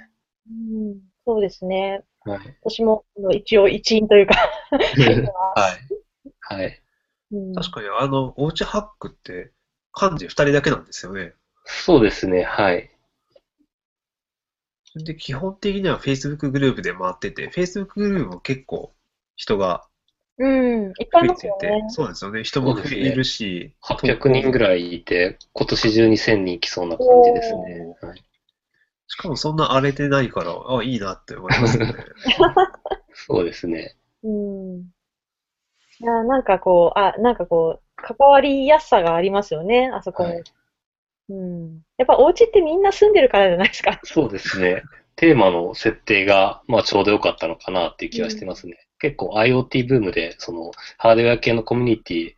[0.48, 0.52] う
[0.94, 2.02] ん、そうですね。
[2.24, 2.38] はい。
[2.62, 4.34] 私も一応一員というか、
[4.70, 5.92] はい。
[6.40, 6.82] はい。
[7.32, 9.52] うん確かに、あの、おうちハックって、
[9.92, 11.34] 漢字二人だけなんですよね。
[11.64, 12.90] そうですね、はい。
[14.94, 18.92] で、基本的には Facebook グループで回ってて、Facebook グループも結構
[19.36, 19.86] 人が
[20.38, 22.42] うん、いっぱいい増えててますよね。、そうですよね。
[22.42, 27.96] 人も増えるし、800人ぐらいいて、今年中に1000人来そうな感じですね。
[28.00, 28.22] はい、
[29.06, 31.94] しかもそんな荒れてないから、あ、いいなって思いますね。
[33.14, 33.94] そうですね。
[34.24, 34.80] うん。
[36.00, 40.30] いや、なんかこう、あ、なんかこう、関わりやすさがありますよね、あそこも。
[40.30, 40.42] はい
[41.32, 41.80] うん。
[41.96, 44.00] やっぱお家ってみんな住んでるからじゃないですか。
[44.04, 44.82] そうですね。
[45.16, 48.76] テーマの設定が、まあ、ちょうど良かったのかなっていう気はしてますね。
[48.98, 52.34] 結構 IoT ブームで、その、ハードウェア系のコミュニティ、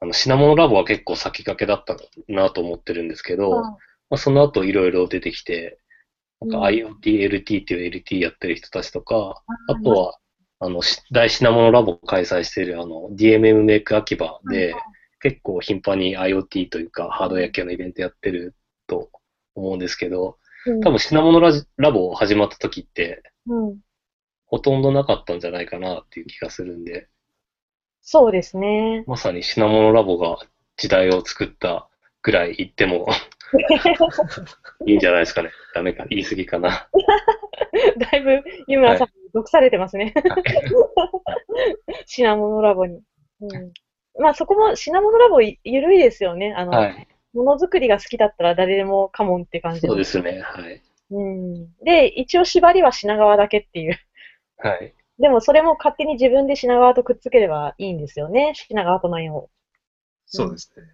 [0.00, 1.96] あの、品物ラボは結構先駆けだった
[2.28, 3.76] なと思ってるんですけど、ま
[4.10, 5.78] あ、その後いろいろ出てきて、
[6.40, 10.18] なんかうん IoT、LT っていう LT やってる人たちとか、あとは、
[10.60, 14.74] あの、し大品物ラボを開催しているあの、DMM メイク秋葉で、
[15.24, 18.54] 結構頻繁に IoT というかハードウェア系のイベントやってる
[18.86, 19.08] と
[19.54, 23.78] 思うんですけど、うん多分品物ラジラボ始まった時って、うん。
[24.46, 27.08] ほとんどなかったんじゃないかなっていう気がするんで、
[28.00, 29.04] そうですね。
[29.06, 30.38] まさに品物ラボが
[30.78, 31.88] 時代を作った
[32.22, 33.06] ぐらい言っても
[34.86, 35.50] いいんじゃないですかね。
[35.74, 36.88] ダメか、言い過ぎかな。
[38.10, 40.14] だいぶ、湯村さん、毒されてますね。
[42.06, 43.02] 品物ラボに。
[43.40, 43.72] うん。
[44.18, 46.54] まあそこも品物ラボいゆるいですよね。
[46.56, 47.08] あの、はい。
[47.32, 50.40] ものづくりが好きだったら誰でもカモンって感じそうですね。
[50.40, 50.80] はい。
[51.10, 51.74] うん。
[51.84, 53.98] で、一応縛りは品川だけっていう。
[54.58, 54.94] はい。
[55.18, 58.52] でもそれも勝手に自分で品川とくっつければいいんですよね。
[58.54, 59.50] 品川との縁を。
[60.26, 60.84] そうですね。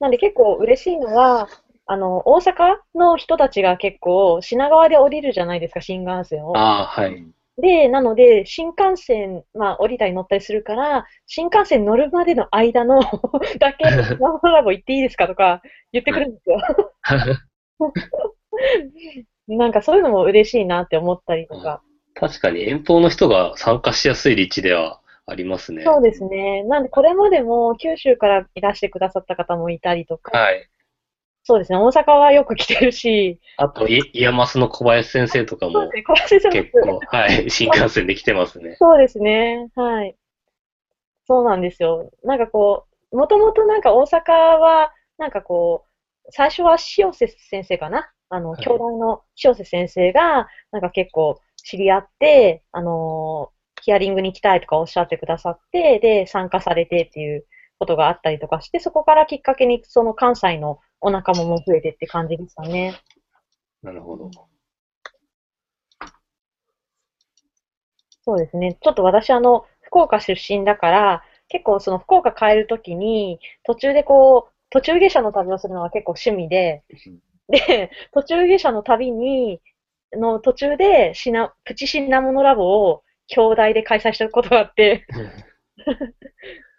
[0.00, 1.48] なんで結構嬉しいのは、
[1.86, 6.56] あの、大阪の人たちが結構品川で降りるじゃないですか、新幹線を。
[6.56, 7.26] ああ、はい。
[7.60, 13.00] で、なので、新幹線、まあ、降りたり乗ったりするから、新幹線乗るまでの間の
[13.58, 15.60] だけ、品モノラボ行っていいですかとか
[15.92, 16.60] 言ってくるんですよ。
[19.48, 21.82] なんかそういうのも嬉しいなって思ったりとか。
[22.14, 25.82] 確かに遠方の人が参加しやすい立地ではありますね。
[25.84, 26.62] そうですね。
[26.64, 30.68] なんで、これまでも九州からいらしてくださった方もいたりとか、はい。
[31.48, 31.78] そうですね。
[31.78, 36.12] 大阪はよく来てるし、あと、いイヤマスの小林先生とかも結構、
[37.06, 38.76] はい、新幹線で来てますね。
[38.78, 39.70] そうですね。
[39.74, 40.14] はい。
[41.26, 42.10] そうなんですよ。
[42.22, 45.86] なんかこう、もともとなんか大阪は、なんかこ
[46.26, 48.10] う、最初は塩瀬先生かな？
[48.28, 57.46] あの、はい兄弟の塩瀬先生が、なんか結構知り合って、あのーヒアリングに行きたいとかおっしゃってくださって、で、参加されてっていう
[57.78, 62.94] ことがあったりとかして、そこからきっかけに、その関西のお仲間も増えてって感じでしたね。
[63.82, 64.30] なるほど。
[68.24, 68.76] そうですね。
[68.80, 76.82] ちょっと私、あの、福岡出身だから、結構その福岡帰るときに、途中でこう、途中下車の旅をするのが結構趣味で、
[77.48, 79.62] で、途中下車の旅に、
[80.12, 85.06] の途中で、しな、プチ品物ラボを兄弟で開催したことがあって、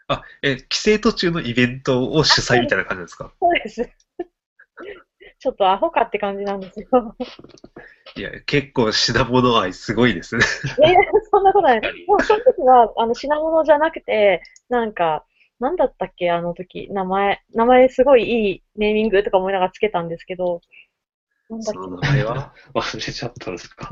[0.08, 3.32] あ、え、帰省途中のイベントを主催みたいな感じですか？
[3.40, 3.90] そうです。
[5.40, 7.16] ちょっとアホかって感じなんですよ。
[8.16, 10.44] いや、結構品物愛すごいですね。
[10.78, 11.00] いやいや、
[11.32, 11.82] そんなことない。
[12.08, 15.26] もうその時は、あの、品物じゃなくて、なんか、
[15.60, 20.62] なんだったっけ、あの時、名前、名前すごいいいネーミングとか思いながらつけたんですけど、
[21.50, 22.54] なんだっそのけ、名前は？
[22.76, 23.88] 忘れちゃったんですか？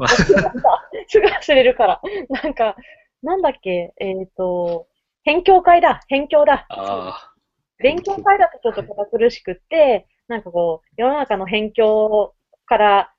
[1.08, 2.02] すぐ忘れるから。
[2.30, 2.76] なんか、
[3.24, 4.88] なんだっけ、えっと、
[5.26, 6.66] 勉強会だ、勉強だ。
[6.70, 7.34] あ
[7.80, 12.34] 勉強会だとちょっと堅苦しくって、なんかこう、世の中の辺境
[12.66, 13.14] から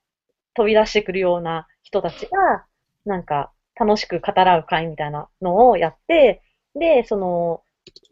[0.54, 2.64] 飛び出してくるような人たちが、
[3.04, 6.42] なんか楽しく語らう会みたいなのをやって、
[6.74, 7.62] で、その、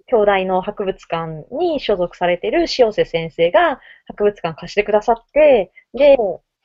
[0.09, 6.17] 兄弟の博物館に所属されてる塩瀬先生が博物館貸してくださって、で、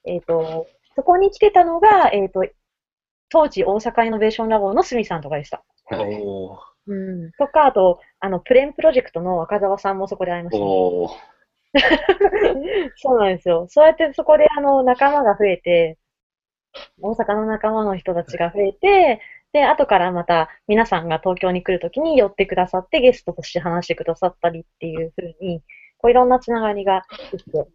[0.06, 2.46] えっ、と、そこに来てたのが、えっ、と、
[3.30, 5.64] 当時大阪イノベーションラボの鷲見さんとかでした。
[6.88, 6.96] う
[7.28, 7.32] ん。
[7.34, 10.72] とか、あと、あの、プレーンプロジェクトの赤澤さんもそこで会いましたね、
[12.98, 13.68] そうなんですよ。
[13.70, 15.98] そうやってそこであの仲間が増えて、
[17.02, 19.22] 大阪の仲間の人たちが増えて、
[19.54, 25.62] で、後からまた皆さんが東京に来るときに寄ってくださってゲストとして話してくださったりっていうふうに、
[25.98, 27.68] こういろんなつながりができて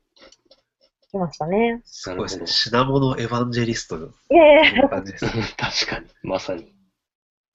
[1.11, 1.83] きましたね。
[1.85, 2.47] すごいですね。
[2.47, 5.27] 品物エヴァンジェリストのいやいや、感じです。
[5.57, 6.73] 確かに、まさに。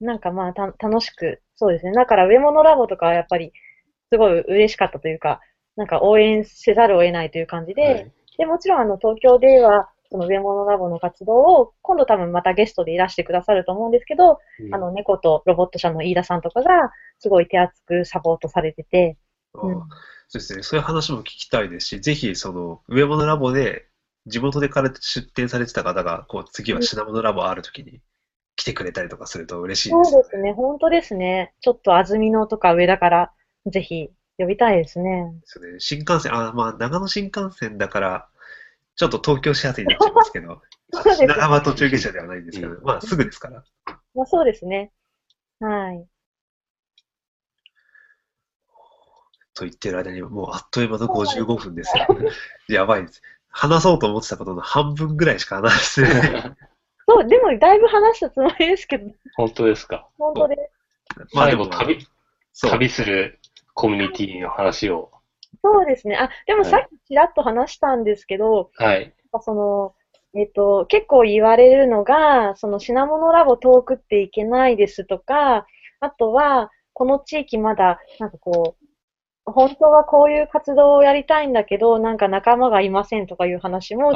[0.00, 1.92] なんかまあた楽しく、そうですね。
[1.92, 3.52] だから上物ラボとかはやっぱり
[4.10, 5.40] すごい嬉しかったというか、
[5.76, 8.12] なんか応援せざるを得ないという感じで、はい。
[8.38, 14.74] で、もちろん、あの、東京では、その、上物ラボの活動を、今度多分またゲストでいらしてくださると思うんですけど、うん。
[14.74, 19.16] あの、猫とロボット社の飯田さんとかが、すごい手厚くサポートされてて、
[19.54, 20.62] そうですね。
[20.62, 23.86] そういう話も聞きたいですし、ぜひ、その、上物ラボで、
[24.26, 28.00] 地元でから出店されてた方が、こう、次は品物ラボあるときに
[28.56, 31.52] 来てくれたりとかすると嬉しいそうですよですね、本当ですね。
[31.60, 33.32] ちょっと安曇野とか上だから、
[33.66, 34.10] ぜひ
[34.42, 35.32] 呼びたいですね。
[35.40, 35.80] ですよね。
[35.80, 38.28] 新幹線、あ、まあ、長野新幹線だから、
[38.96, 40.60] ちょっと東京始発になっちゃいますけど、
[41.16, 43.64] 品川途中下車ではないんですけど、まあ、すぐですから。
[44.14, 44.92] まあ、そうですね。
[45.60, 46.06] はい。
[49.54, 52.06] と言ってる間に、もうあっという間の55分ですよ。
[52.68, 53.22] やばいです。
[53.50, 56.56] 話そうと思ってたことの半分ぐらいしか話してない。
[57.06, 60.08] そう、でもだいぶ話したつもりですけど、本当ですか？
[60.18, 60.70] 本当で。
[61.34, 62.06] まあでも旅。
[62.54, 63.38] 旅する
[63.74, 65.10] コミュニティの話を。
[65.62, 66.16] そうですね。
[66.16, 69.14] あ、でもさっきちらっと話したんですけど、はい。
[69.40, 69.94] その、
[70.34, 75.66] えっ、と、結構言われるのが、その品物ラボ遠くっていけないですとか、
[76.00, 84.12] あとは、この地域まだ、なんかこう、本当はこういう活動をやりたいんだけど、なんか仲間がいませんとかいう話も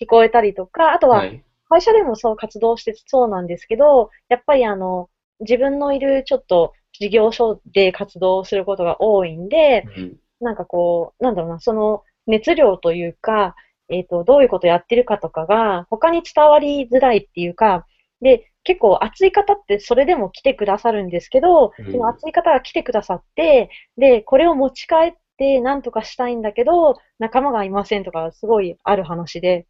[0.00, 1.44] 聞こえたりとか、あとあ、ははい。
[1.68, 5.08] 会社でもそう活動してそうなんですけど、やっぱりあの、
[5.40, 10.16] 自分のいるちょっと事業所で活動することが多いんで、うん。
[10.40, 13.54] なんかこう、なんだろうな、その熱量というか、
[13.88, 17.86] えっ、と、どういうことやってるかとかが、他に伝わりづらいっていうか、
[18.20, 29.66] で、結構熱い方ってそれでも来てくださるんですけど、うんその熱い方が来てくださって、で、これを持ち帰って何とかしたいんだけど、仲間がいませんとか、すごいある話で。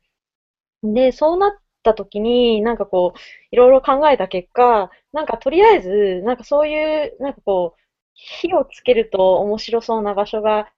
[0.83, 1.53] で、そうなっ
[1.85, 3.19] た時に、なんかこう、
[3.53, 7.81] いろいろ考えた結果、なんかとりあえず、なんかそういう、なんかこう、
[8.15, 10.69] 火をつけると面白そうな場所が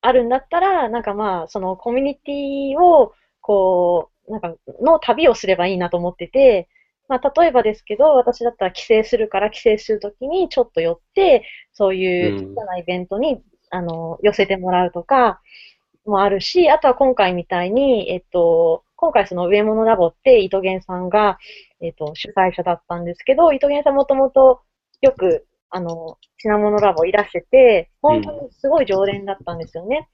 [0.00, 6.68] あるんだったら、なんかまあ、そのコミュニティを、こう、なんか、の旅をすればいいなと思ってて、
[7.08, 15.40] まあ、例えばですけど、私だったら帰省するから、帰省するときにちょっと寄って、そういう小さなイベントに、あの、寄せてもらうとか、
[16.06, 21.38] もあるし、あとは今回みたいに、えっと、今回その上物ラボって、糸源さんが、
[21.80, 24.62] えっと、主催者だったんですけど、糸源さんもともと
[25.02, 30.08] よく、あの、品物ラボいらしてて、本当にすごい常連だったんですよね。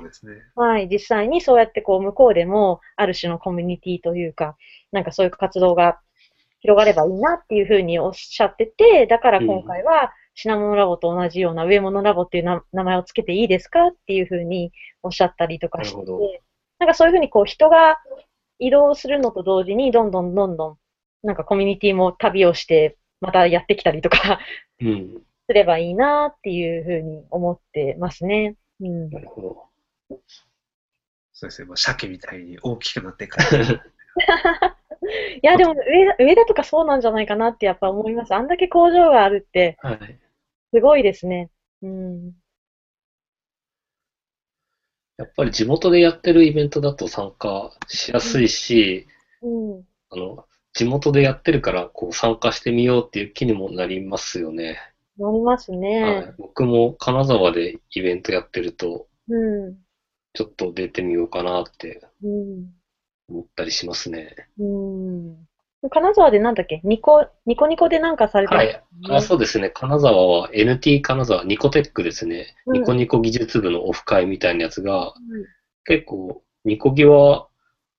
[0.00, 0.32] うですね。
[0.56, 4.56] はい、実際にそうやってこう向こうでもある種のコミュニティというか、
[4.90, 6.00] なんかそういう活動が
[6.60, 16.42] 広がればいいなっていうふうにおっしゃってて、だから今回は品物ラボと同じような上物ラボっていうな名前をつけていいですかっていうふうにおっしゃったりとかしてて、
[16.80, 17.98] なんかそういうふうにこう人が
[18.58, 20.76] 移動するのと同時にどんどんどんどん
[21.26, 24.40] なんかコミュニティも旅をしてまたやってきたりとか
[24.80, 25.22] うん。
[25.46, 28.56] すればいいなっていうふうに思ってますね。
[28.80, 29.10] うん。
[29.10, 30.16] なるほど。
[31.32, 31.66] そうですね。
[31.66, 33.58] もう鮭みたいに大きくなってから。
[35.34, 38.34] いや、でも上田、上田とかそうなんじゃないかなってやっぱ思います。
[38.34, 40.18] あんだけ工場があるって、はい。
[40.72, 41.50] すごいですね。
[41.82, 42.32] うん。
[45.20, 49.06] やっぱり地元でやってるイベントだと参加しやすいし、
[49.42, 49.84] うん。
[50.08, 54.78] あの、地元でやってるから、こう参加してみようっていう気にもなりますよね。
[55.18, 56.28] なりますはね。
[56.30, 56.34] い。
[56.38, 59.76] 僕も金沢でイベントやってると、うん。
[60.32, 62.70] ちょっと出てみようかなってうん。
[63.28, 64.34] 思ったりしますね。
[64.58, 65.46] うん。
[65.88, 66.80] 金沢でなんだっけ？
[66.84, 69.12] ニコ、ニコニコでなんかされてはますい。
[69.16, 69.70] あ、そうですね。
[69.70, 72.54] 金沢は NT 金沢、ニコテックですね。
[72.66, 72.74] うん。
[72.74, 75.44] ニコニコ技術部のオフ会みたいなやつが、うん。
[75.86, 77.46] 結構、ニコギは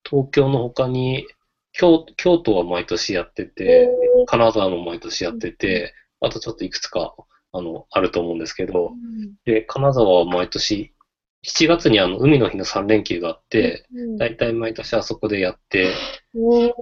[0.08, 1.26] 東京の他に、
[1.72, 4.26] 京京都は毎年やってへて、ー。
[4.26, 7.14] 金沢も毎年やってて、あとちょっといくつか、
[7.52, 8.92] あの、あると思うんですけど、
[9.44, 10.92] で、金沢は毎年、
[11.44, 14.16] 7月にあの、海の日の3連休があって、うん。
[14.16, 15.92] だいたい毎年あそこでやって、
[16.34, 16.72] ね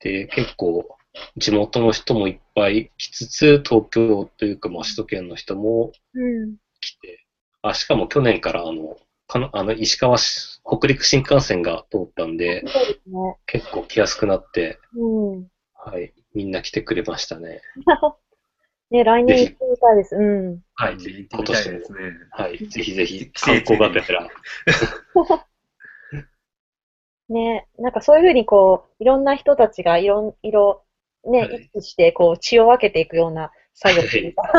[0.00, 0.96] で、結構、
[1.36, 6.56] 地元の人もいっぱい来つつ、東京というか、まあ、首都圏の人もうん。
[6.80, 7.24] 来て、
[7.62, 8.96] あ、しかも去年からあの、
[9.26, 13.36] かなあの、石川市、北陸新幹線が通ったんで、そうですね。
[13.46, 15.48] 結構来やすくなって、うん。
[15.74, 17.60] はい、みんな来てくれましたね。
[18.90, 20.16] ね、来年行ってみたいです。
[20.16, 20.62] うん。
[20.74, 21.98] はい、行ぜひ今年すね。
[22.30, 24.28] はい、ぜひぜひ、季観節光がてら、
[27.28, 30.82] ね、なんかそういうふうにこう、いろんな人たちがいろん、いろ、
[31.24, 34.42] ね、はい一致して、こう、血を分けていくような作業というか、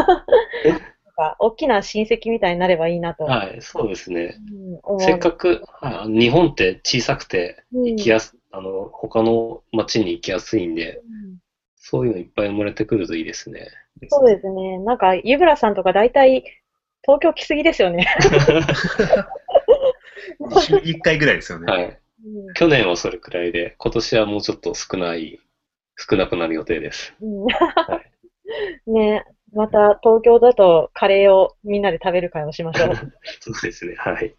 [0.66, 0.80] なん
[1.16, 4.36] か、大きな親戚みたいになればいいなと、はい、そうですね。
[5.00, 11.40] せっかく、はい、日本って小さくて、うん行きやす、あの、他の街に行きやすいんで、うん
[11.82, 13.68] そういうのいっぱい生まれてくるといいですね。
[14.10, 14.78] そうですね。
[14.80, 16.44] なんか、湯村さんとか大体、
[17.02, 18.06] 東京来すぎですよね。
[20.62, 21.72] 週に1回ぐらいですよね。
[21.72, 22.00] はい。
[22.26, 25.40] うん去年はそれくらいで、今年はもうちょっと少ない、
[25.96, 27.14] 少なくなる予定です。
[27.22, 27.48] うん
[28.94, 32.96] ね、また東京だとカレーをみんなで食べる会をしましょう。
[33.40, 33.96] そうですね。
[33.96, 34.36] はい。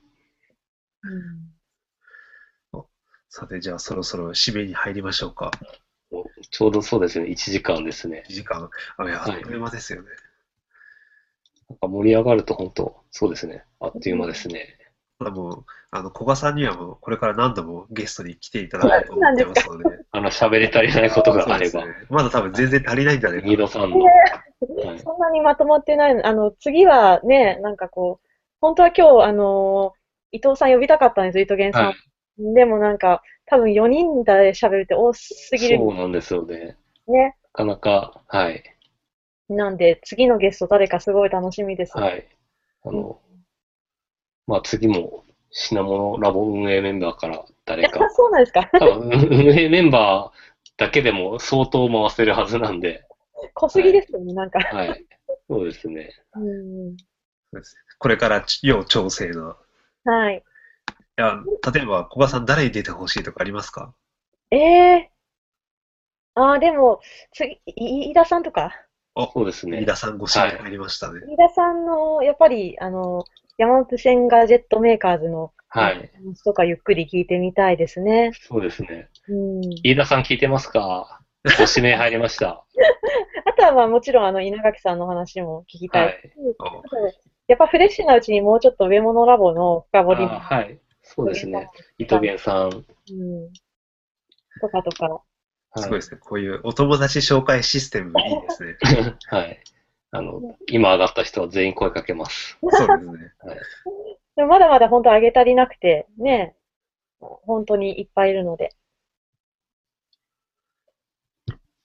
[1.02, 1.50] うん
[3.32, 5.52] さて、じゃあそろそろ締めに入りましょうか。
[6.50, 7.26] ちょうどそうですね。
[7.26, 8.24] 1時間ですね。
[8.28, 8.68] 1時間。
[8.96, 10.08] あ、いや、あっという間ですよね。
[11.68, 13.64] なんか盛り上がると本当、そうですね。
[13.78, 14.79] あっという間ですね。
[15.20, 19.84] まだもう、あの、古賀さんにはもう、これから何度もゲストに来ていただこうと思ってますので。
[20.10, 23.50] あの、喋り足りないことがあれば、ねまだ多分全然足りないんじゃないかな。
[23.50, 26.26] 二度さんの、はい、そんなにまとまってないの。
[26.26, 28.28] あの、次はね、なんかこう、
[28.62, 29.92] 本当は今日、あの
[30.32, 31.86] 伊藤さん呼びたかったんですよ、伊藤源さん。
[31.88, 31.96] はい
[32.40, 36.76] でもなんか、多分4人で喋るって多すぎるそうなんですよね。
[37.06, 37.36] ね。
[37.52, 38.62] なかなか、はい。
[39.48, 41.98] なんで、次のゲスト誰かすごい楽しみです。
[41.98, 42.26] はい。
[42.84, 43.20] あの、
[44.50, 48.68] まあ次も品物ラボ運営メンバーから誰か、 そうなんですか。
[48.80, 53.04] 運営メンバーだけでも相当回せるはずなんで、
[53.54, 54.58] 濃すぎですよね、なんか。
[54.58, 55.06] はい。
[55.48, 56.10] そうですね。
[56.34, 56.96] うん。
[57.98, 59.56] これから要調整の。
[60.04, 60.38] はい。
[60.38, 61.38] いや、
[61.72, 63.94] 例えば、古賀さん誰に出てほしいとかありますか？
[64.50, 65.10] ええ
[66.34, 67.00] ああ、でも、
[67.32, 68.72] 次、い飯田さんとか？
[69.34, 69.86] そうですね飯。
[69.86, 71.20] 田さんご指名入りましたね。
[71.26, 73.24] 飯田さんの、やっぱり、あの、
[73.60, 76.10] 山手線ガジェットメーカーズのはい。
[76.24, 78.32] 話とかゆっくり聞いてみたいですね。
[78.48, 79.08] そうですね。
[79.28, 79.60] うん。
[79.84, 81.20] 飯田さん聞いてますか？
[81.44, 82.64] ご指名入りました。
[83.44, 86.06] あとは、まあ、もちろん、あの、稲垣さんの話も聞きたい。
[86.06, 86.32] はい。
[87.48, 90.78] やっぱフレッシュなうちにもうちょっと上物ラボの深掘りもあはい。
[91.02, 91.68] そうですね。
[91.98, 92.68] 糸源さん。
[92.68, 92.84] うん。
[94.60, 95.06] とかとか。
[95.06, 95.20] はい
[95.82, 96.18] すごいですね。
[96.20, 98.76] こういうお友達紹介システムいいですね。
[99.28, 99.60] はい。
[100.12, 102.58] あの、今上がった人は全員声かけます。
[102.60, 103.32] そうですね。
[104.36, 106.56] でもまだまだ本当上げ足りなくて、ね、
[107.20, 108.74] 本当にいっぱいいるので。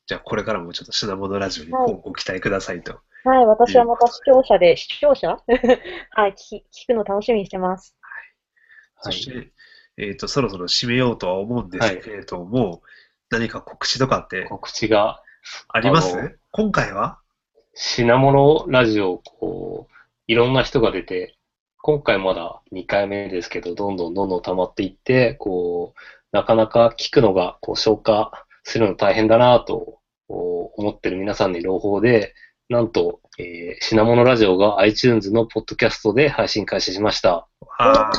[0.08, 3.00] じゃあ、これからもちょっと品物ラジオにはいご期待くださいと。
[3.24, 5.30] はい、私はまた視聴者で、視聴者？
[6.12, 7.98] はい、聞き聞くの楽しみにしてます。
[9.02, 9.14] はい。
[9.14, 9.52] そして、
[9.98, 12.84] えっと、そろそろ締めようとは思うんですけれども、
[13.32, 15.24] 何か告知とかって告知が、
[15.70, 16.40] あります？
[16.52, 17.20] 今回は？
[17.78, 19.94] 品物ラジオ、こう、
[20.28, 21.36] いろんな人が出て、
[21.82, 26.00] 今回まだ2回目ですけど、どんどんどんどん溜まっていって、こう、
[26.32, 30.00] なかなか聞くのが、こう、消化するの大変だなと、
[30.30, 32.34] 思ってる皆さんに朗報で、
[32.70, 37.46] なんと、えー品物ラジオが iTunes のポッドキャストで配信開始しました。
[37.78, 38.10] あ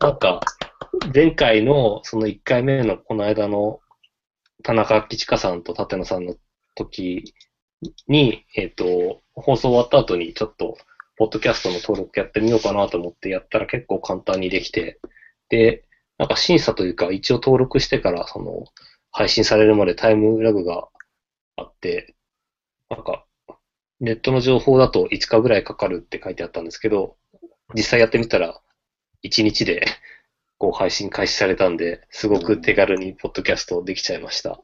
[0.00, 0.40] なんか、
[1.14, 3.80] 前回のその1回目のこの間の
[4.62, 6.34] 田中吉香さんと立野さんの
[6.84, 7.34] 時
[8.06, 10.76] に、えっ、と、放送終わった後にちょっと、
[11.16, 15.00] ポッドキャストの登録やってみようかなと思ってやったら結構簡単にできて、
[15.48, 15.84] で、
[16.16, 18.64] なんか審査というか一応登録してからその
[19.10, 20.88] 配信されるまでタイムラグが
[21.56, 22.14] あって、
[22.88, 23.24] なんか
[24.00, 27.16] ネットの情報だと5日ぐらいかかるって書いてあったんですけど、
[27.74, 28.60] 実際やってみたら
[29.24, 29.84] 1日で
[30.58, 34.60] こう配信開始されたんで、すごく手軽にポッドキャストできちゃいました。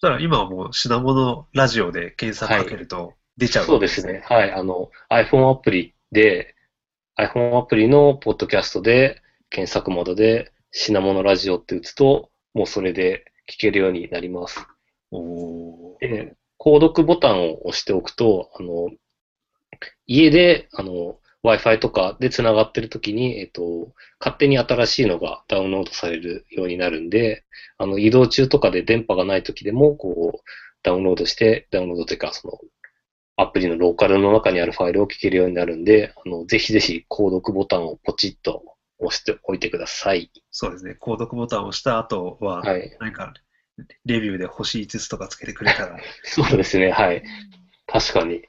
[0.00, 4.22] そしたら今はもう品物ラジオで検索かけると出ちゃうそうですね。。
[4.26, 4.50] はい。
[4.50, 6.54] あの、iPhone アプリで、
[7.18, 9.20] iPhone アプリのポッドキャストで
[9.50, 14.66] 検索窓で品物ラジオって打つと、もうそれで聞けるようになります。
[15.10, 18.88] おーで、購読ボタンを押しておくと、あの、
[20.06, 27.44] 家で、あの、Wi-Fi とかで繋がってるときに、えっと、勝手に新しいのがダウンロードされるようになるんで、
[27.78, 30.50] あの、移動中とかで電波がないときでも、こう、
[30.82, 32.58] ダウンロードして、ダウンロードというか、その、
[33.36, 38.62] アプリのローカルの中にあるファイルを聞けるようになるんで、あの、ぜひぜひ、購読ボタンをポチッと
[38.98, 40.30] 押しておいてください。
[40.50, 40.96] そうですね。
[41.00, 42.96] 購読ボタンを押した後は、はい。
[43.00, 43.32] なんか、
[44.04, 47.22] レビューで星5つとかつけてくれたら、 そうですね、はい。
[47.86, 48.42] 確かに。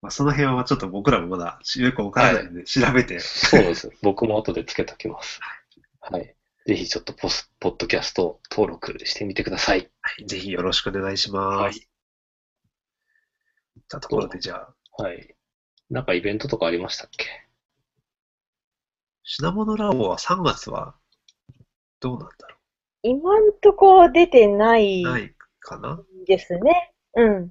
[0.00, 3.90] まあ、その辺はちょっと僕らもまだよくわからないので、調べて、そうです。
[4.02, 5.40] 僕も後でつけときます。
[6.00, 6.34] はい。
[6.66, 9.90] ぜひちょっとポス、ポッドキャスト登録してみてください。
[10.00, 11.62] はいぜひよろしくお願いします。
[11.62, 11.80] はいい
[13.80, 14.68] ったところで、じゃ
[14.98, 15.34] あ、はい。
[15.90, 17.26] なんかイベントとかありましたっけ？
[19.24, 20.94] 品物ラボは3月は
[22.00, 22.56] どうなんだろ
[23.02, 25.02] 今んとこ出てない。
[25.02, 26.00] うないかな？
[26.26, 26.92] ですね。
[27.14, 27.50] うん。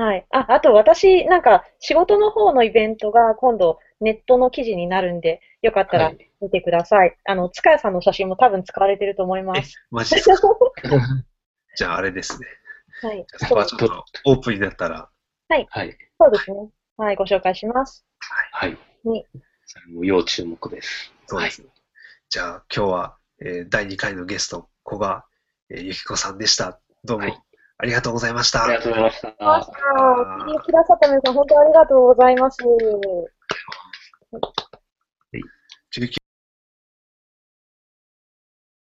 [0.00, 0.26] はい。
[0.30, 6.30] あ、あと私、なんか仕事の方のイベントが今度ネットの記事になるんで、よかったらはい。
[6.40, 7.16] 見てください。
[7.24, 9.74] あの、塚谷さんの写真も多分使われてると思います。
[9.90, 10.48] マジですか？
[11.76, 12.46] じゃああれですね。
[13.02, 13.24] はい。
[13.38, 15.08] そこはちょっとオープンになったら、
[15.48, 15.66] はい。
[16.20, 16.70] そうですね。
[16.96, 18.04] はい、ご紹介します。
[18.52, 18.76] はい。
[19.04, 19.24] ね
[19.66, 21.12] それも要注目です。
[21.26, 21.68] そうですね。
[22.28, 25.24] じゃあ今日は、えー第2回のゲスト、古賀、
[25.70, 26.80] えーゆきこさんでした。
[27.04, 27.42] どうもはい
[27.78, 28.64] ありがとうございました。
[28.64, 29.28] ありがとうございました。
[29.38, 29.72] ました。
[29.72, 32.58] 聞いてくださった皆さん、本当にありがとうございます。